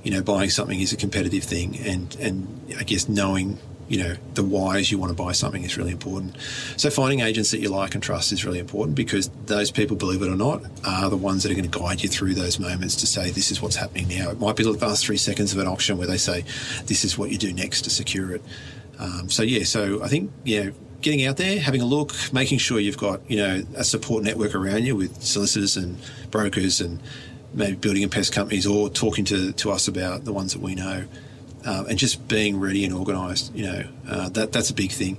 you 0.03 0.11
know, 0.11 0.23
buying 0.23 0.49
something 0.49 0.81
is 0.81 0.93
a 0.93 0.97
competitive 0.97 1.45
thing, 1.45 1.79
and 1.81 2.17
and 2.17 2.75
I 2.79 2.85
guess 2.85 3.09
knowing 3.09 3.59
you 3.88 4.03
know 4.03 4.16
the 4.35 4.42
whys 4.42 4.90
you 4.90 4.99
want 4.99 5.11
to 5.11 5.23
buy 5.23 5.33
something 5.33 5.62
is 5.62 5.77
really 5.77 5.92
important. 5.92 6.37
So 6.77 6.90
finding 6.90 7.20
agents 7.20 7.51
that 7.51 7.59
you 7.59 7.68
like 7.68 7.94
and 7.94 8.03
trust 8.03 8.33
is 8.33 8.44
really 8.44 8.59
important 8.59 8.97
because 8.97 9.29
those 9.47 9.70
people, 9.70 9.97
believe 9.97 10.23
it 10.23 10.29
or 10.29 10.37
not, 10.37 10.62
are 10.85 11.11
the 11.11 11.16
ones 11.16 11.42
that 11.42 11.53
are 11.53 11.55
going 11.55 11.70
to 11.70 11.79
guide 11.79 12.03
you 12.03 12.09
through 12.09 12.35
those 12.35 12.59
moments 12.59 12.97
to 12.97 13.07
say 13.07 13.31
this 13.31 13.51
is 13.51 13.61
what's 13.61 13.77
happening 13.77 14.09
now. 14.09 14.31
It 14.31 14.40
might 14.40 14.57
be 14.57 14.64
the 14.64 14.73
last 14.73 15.05
three 15.07 15.16
seconds 15.16 15.53
of 15.53 15.59
an 15.59 15.66
auction 15.66 15.99
where 15.99 16.07
they 16.07 16.16
say 16.16 16.44
this 16.87 17.05
is 17.05 17.18
what 17.18 17.31
you 17.31 17.38
do 17.38 17.53
next 17.53 17.83
to 17.83 17.90
secure 17.90 18.33
it. 18.33 18.42
Um, 18.99 19.29
so 19.29 19.42
yeah, 19.42 19.64
so 19.64 20.03
I 20.03 20.09
think 20.09 20.31
yeah, 20.44 20.70
getting 21.01 21.27
out 21.27 21.37
there, 21.37 21.61
having 21.61 21.83
a 21.83 21.87
look, 21.87 22.12
making 22.33 22.59
sure 22.59 22.81
you've 22.81 22.99
got 22.99 23.29
you 23.31 23.37
know 23.37 23.62
a 23.77 23.85
support 23.85 24.25
network 24.25 24.55
around 24.55 24.85
you 24.85 24.97
with 24.97 25.23
solicitors 25.23 25.77
and 25.77 25.99
brokers 26.31 26.81
and 26.81 27.01
maybe 27.53 27.77
building 27.77 28.03
and 28.03 28.11
pest 28.11 28.33
companies 28.33 28.66
or 28.66 28.88
talking 28.88 29.25
to, 29.25 29.53
to 29.53 29.70
us 29.70 29.87
about 29.87 30.25
the 30.25 30.33
ones 30.33 30.53
that 30.53 30.61
we 30.61 30.75
know 30.75 31.05
um, 31.64 31.87
and 31.87 31.98
just 31.98 32.29
being 32.29 32.61
ready 32.61 32.85
and 32.85 32.94
organised. 32.94 33.55
You 33.55 33.66
know, 33.66 33.85
uh, 34.09 34.29
that 34.31 34.53
that's 34.53 34.70
a 34.70 34.74
big 34.74 34.92
thing. 34.92 35.18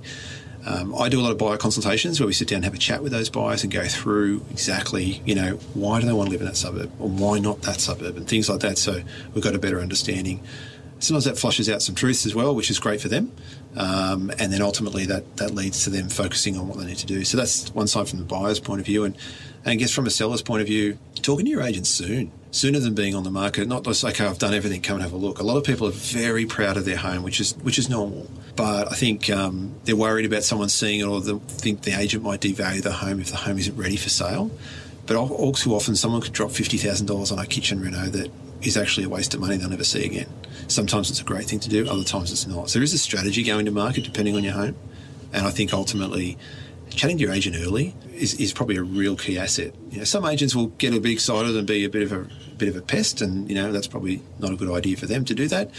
Um, 0.66 0.96
I 0.96 1.08
do 1.08 1.20
a 1.20 1.22
lot 1.22 1.30
of 1.30 1.38
buyer 1.38 1.56
consultations 1.56 2.18
where 2.18 2.26
we 2.26 2.32
sit 2.32 2.48
down 2.48 2.56
and 2.56 2.64
have 2.64 2.74
a 2.74 2.78
chat 2.78 3.00
with 3.00 3.12
those 3.12 3.30
buyers 3.30 3.62
and 3.62 3.72
go 3.72 3.86
through 3.86 4.44
exactly, 4.50 5.22
you 5.24 5.36
know, 5.36 5.52
why 5.74 6.00
do 6.00 6.06
they 6.06 6.12
want 6.12 6.26
to 6.26 6.32
live 6.32 6.40
in 6.40 6.46
that 6.48 6.56
suburb 6.56 6.90
or 6.98 7.08
why 7.08 7.38
not 7.38 7.62
that 7.62 7.80
suburb 7.80 8.16
and 8.16 8.26
things 8.26 8.48
like 8.48 8.60
that. 8.60 8.76
So 8.76 9.00
we've 9.32 9.44
got 9.44 9.54
a 9.54 9.60
better 9.60 9.80
understanding. 9.80 10.42
Sometimes 10.98 11.24
that 11.24 11.38
flushes 11.38 11.68
out 11.68 11.82
some 11.82 11.94
truths 11.94 12.24
as 12.26 12.34
well, 12.34 12.54
which 12.54 12.70
is 12.70 12.78
great 12.78 13.00
for 13.00 13.08
them. 13.08 13.32
Um, 13.76 14.30
and 14.38 14.52
then 14.52 14.62
ultimately 14.62 15.04
that, 15.06 15.36
that 15.36 15.54
leads 15.54 15.84
to 15.84 15.90
them 15.90 16.08
focusing 16.08 16.56
on 16.56 16.68
what 16.68 16.78
they 16.78 16.86
need 16.86 16.96
to 16.98 17.06
do. 17.06 17.24
So 17.24 17.36
that's 17.36 17.68
one 17.74 17.86
side 17.86 18.08
from 18.08 18.18
the 18.18 18.24
buyer's 18.24 18.60
point 18.60 18.80
of 18.80 18.86
view. 18.86 19.04
And, 19.04 19.14
and 19.64 19.72
I 19.72 19.74
guess 19.74 19.92
from 19.92 20.06
a 20.06 20.10
seller's 20.10 20.42
point 20.42 20.62
of 20.62 20.66
view, 20.66 20.98
talking 21.22 21.44
to 21.44 21.50
your 21.50 21.62
agent 21.62 21.86
soon 21.86 22.32
sooner 22.56 22.78
than 22.78 22.94
being 22.94 23.14
on 23.14 23.22
the 23.22 23.30
market. 23.30 23.68
Not 23.68 23.84
just 23.84 24.04
okay, 24.04 24.24
I've 24.24 24.38
done 24.38 24.54
everything, 24.54 24.80
come 24.80 24.96
and 24.96 25.02
have 25.02 25.12
a 25.12 25.16
look. 25.16 25.38
A 25.38 25.42
lot 25.42 25.56
of 25.56 25.64
people 25.64 25.86
are 25.86 25.92
very 25.92 26.46
proud 26.46 26.76
of 26.76 26.84
their 26.84 26.96
home, 26.96 27.22
which 27.22 27.40
is 27.40 27.56
which 27.58 27.78
is 27.78 27.88
normal. 27.88 28.28
But 28.56 28.90
I 28.90 28.94
think 28.94 29.28
um, 29.30 29.74
they're 29.84 29.96
worried 29.96 30.24
about 30.24 30.42
someone 30.42 30.68
seeing 30.68 31.00
it, 31.00 31.04
or 31.04 31.20
think 31.20 31.82
the 31.82 31.92
agent 31.92 32.24
might 32.24 32.40
devalue 32.40 32.82
the 32.82 32.92
home 32.92 33.20
if 33.20 33.30
the 33.30 33.36
home 33.36 33.58
isn't 33.58 33.76
ready 33.76 33.96
for 33.96 34.08
sale. 34.08 34.50
But 35.04 35.16
all 35.16 35.52
too 35.52 35.74
often, 35.74 35.94
someone 35.94 36.20
could 36.22 36.32
drop 36.32 36.50
fifty 36.50 36.78
thousand 36.78 37.06
dollars 37.06 37.30
on 37.30 37.38
a 37.38 37.46
kitchen 37.46 37.80
reno 37.80 38.06
that 38.06 38.30
is 38.62 38.76
actually 38.76 39.04
a 39.04 39.08
waste 39.08 39.34
of 39.34 39.40
money 39.40 39.56
they'll 39.56 39.68
never 39.68 39.84
see 39.84 40.04
again. 40.04 40.28
Sometimes 40.68 41.10
it's 41.10 41.20
a 41.20 41.24
great 41.24 41.46
thing 41.46 41.60
to 41.60 41.68
do, 41.68 41.88
other 41.88 42.04
times 42.04 42.32
it's 42.32 42.46
not. 42.46 42.70
So 42.70 42.78
there 42.78 42.84
is 42.84 42.92
a 42.92 42.98
strategy 42.98 43.42
going 43.42 43.66
to 43.66 43.70
market 43.70 44.04
depending 44.04 44.34
on 44.36 44.44
your 44.44 44.54
home, 44.54 44.76
and 45.32 45.46
I 45.46 45.50
think 45.50 45.72
ultimately 45.72 46.36
chatting 46.90 47.18
to 47.18 47.22
your 47.22 47.32
agent 47.32 47.56
early 47.58 47.94
is, 48.14 48.34
is 48.34 48.52
probably 48.52 48.76
a 48.76 48.82
real 48.82 49.16
key 49.16 49.38
asset. 49.38 49.74
You 49.90 49.98
know, 49.98 50.04
some 50.04 50.24
agents 50.24 50.54
will 50.54 50.68
get 50.68 50.94
a 50.94 51.00
bit 51.00 51.12
excited 51.12 51.54
and 51.56 51.66
be 51.66 51.84
a 51.84 51.90
bit 51.90 52.02
of 52.02 52.12
a 52.12 52.26
bit 52.56 52.68
of 52.68 52.76
a 52.76 52.82
pest, 52.82 53.20
and 53.20 53.48
you 53.48 53.54
know 53.54 53.72
that's 53.72 53.86
probably 53.86 54.22
not 54.38 54.52
a 54.52 54.56
good 54.56 54.70
idea 54.70 54.96
for 54.96 55.06
them 55.06 55.24
to 55.26 55.34
do 55.34 55.48
that. 55.48 55.70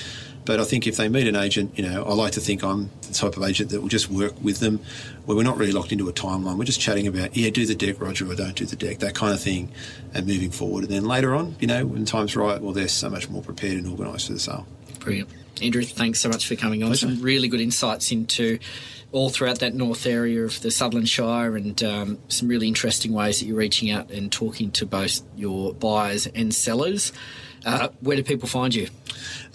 But 0.48 0.62
I 0.62 0.64
think 0.64 0.88
if 0.88 0.96
they 0.96 1.10
meet 1.10 1.28
an 1.28 1.36
agent, 1.36 1.78
you 1.78 1.84
know, 1.84 2.06
I 2.06 2.14
like 2.14 2.32
to 2.32 2.40
think 2.40 2.64
I'm 2.64 2.90
the 3.02 3.14
type 3.14 3.36
of 3.36 3.44
agent 3.44 3.70
that 3.72 3.82
will 3.82 3.90
just 3.90 4.10
work 4.10 4.34
with 4.42 4.62
them, 4.62 4.80
where 5.26 5.36
we're 5.36 5.44
not 5.44 5.58
really 5.58 5.74
locked 5.74 5.92
into 5.92 6.08
a 6.08 6.14
timeline. 6.14 6.58
We're 6.58 6.64
just 6.64 6.80
chatting 6.80 7.06
about, 7.06 7.36
yeah, 7.36 7.50
do 7.50 7.66
the 7.66 7.76
deck, 7.76 8.00
Roger, 8.00 8.32
or 8.32 8.34
don't 8.34 8.56
do 8.56 8.66
the 8.66 8.78
deck, 8.78 9.00
that 9.00 9.14
kind 9.14 9.34
of 9.34 9.42
thing, 9.42 9.74
and 10.14 10.26
moving 10.26 10.50
forward. 10.50 10.86
And 10.86 10.94
then 10.94 11.04
later 11.04 11.36
on, 11.36 11.58
you 11.60 11.68
know, 11.68 11.86
when 11.86 12.06
time's 12.06 12.34
right, 12.38 12.62
well, 12.62 12.72
they're 12.72 12.88
so 12.88 13.10
much 13.10 13.30
more 13.30 13.42
prepared 13.42 13.74
and 13.74 13.88
organised 13.88 14.28
for 14.28 14.34
the 14.34 14.40
sale. 14.40 14.66
Brilliant. 15.00 15.30
Andrew, 15.62 15.84
thanks 15.84 16.22
so 16.22 16.30
much 16.30 16.48
for 16.48 16.56
coming 16.56 16.82
on. 16.82 16.92
Pleasure. 16.92 17.08
Some 17.08 17.22
really 17.22 17.50
good 17.50 17.60
insights 17.60 18.14
into 18.14 18.58
all 19.12 19.30
throughout 19.30 19.60
that 19.60 19.74
north 19.74 20.06
area 20.06 20.46
of 20.46 20.62
the 20.62 20.72
Sutherland 20.72 21.10
Shire 21.10 21.58
and 21.58 21.84
um, 21.84 22.20
some 22.30 22.48
really 22.48 22.70
interesting 22.70 23.12
ways 23.12 23.40
that 23.40 23.48
you're 23.48 23.58
reaching 23.58 23.92
out 23.92 24.12
and 24.12 24.32
talking 24.32 24.72
to 24.72 24.86
both 24.86 25.22
your 25.36 25.74
buyers 25.74 26.26
and 26.28 26.56
sellers. 26.56 27.12
Uh, 27.68 27.90
where 28.00 28.16
do 28.16 28.24
people 28.24 28.48
find 28.48 28.74
you? 28.74 28.88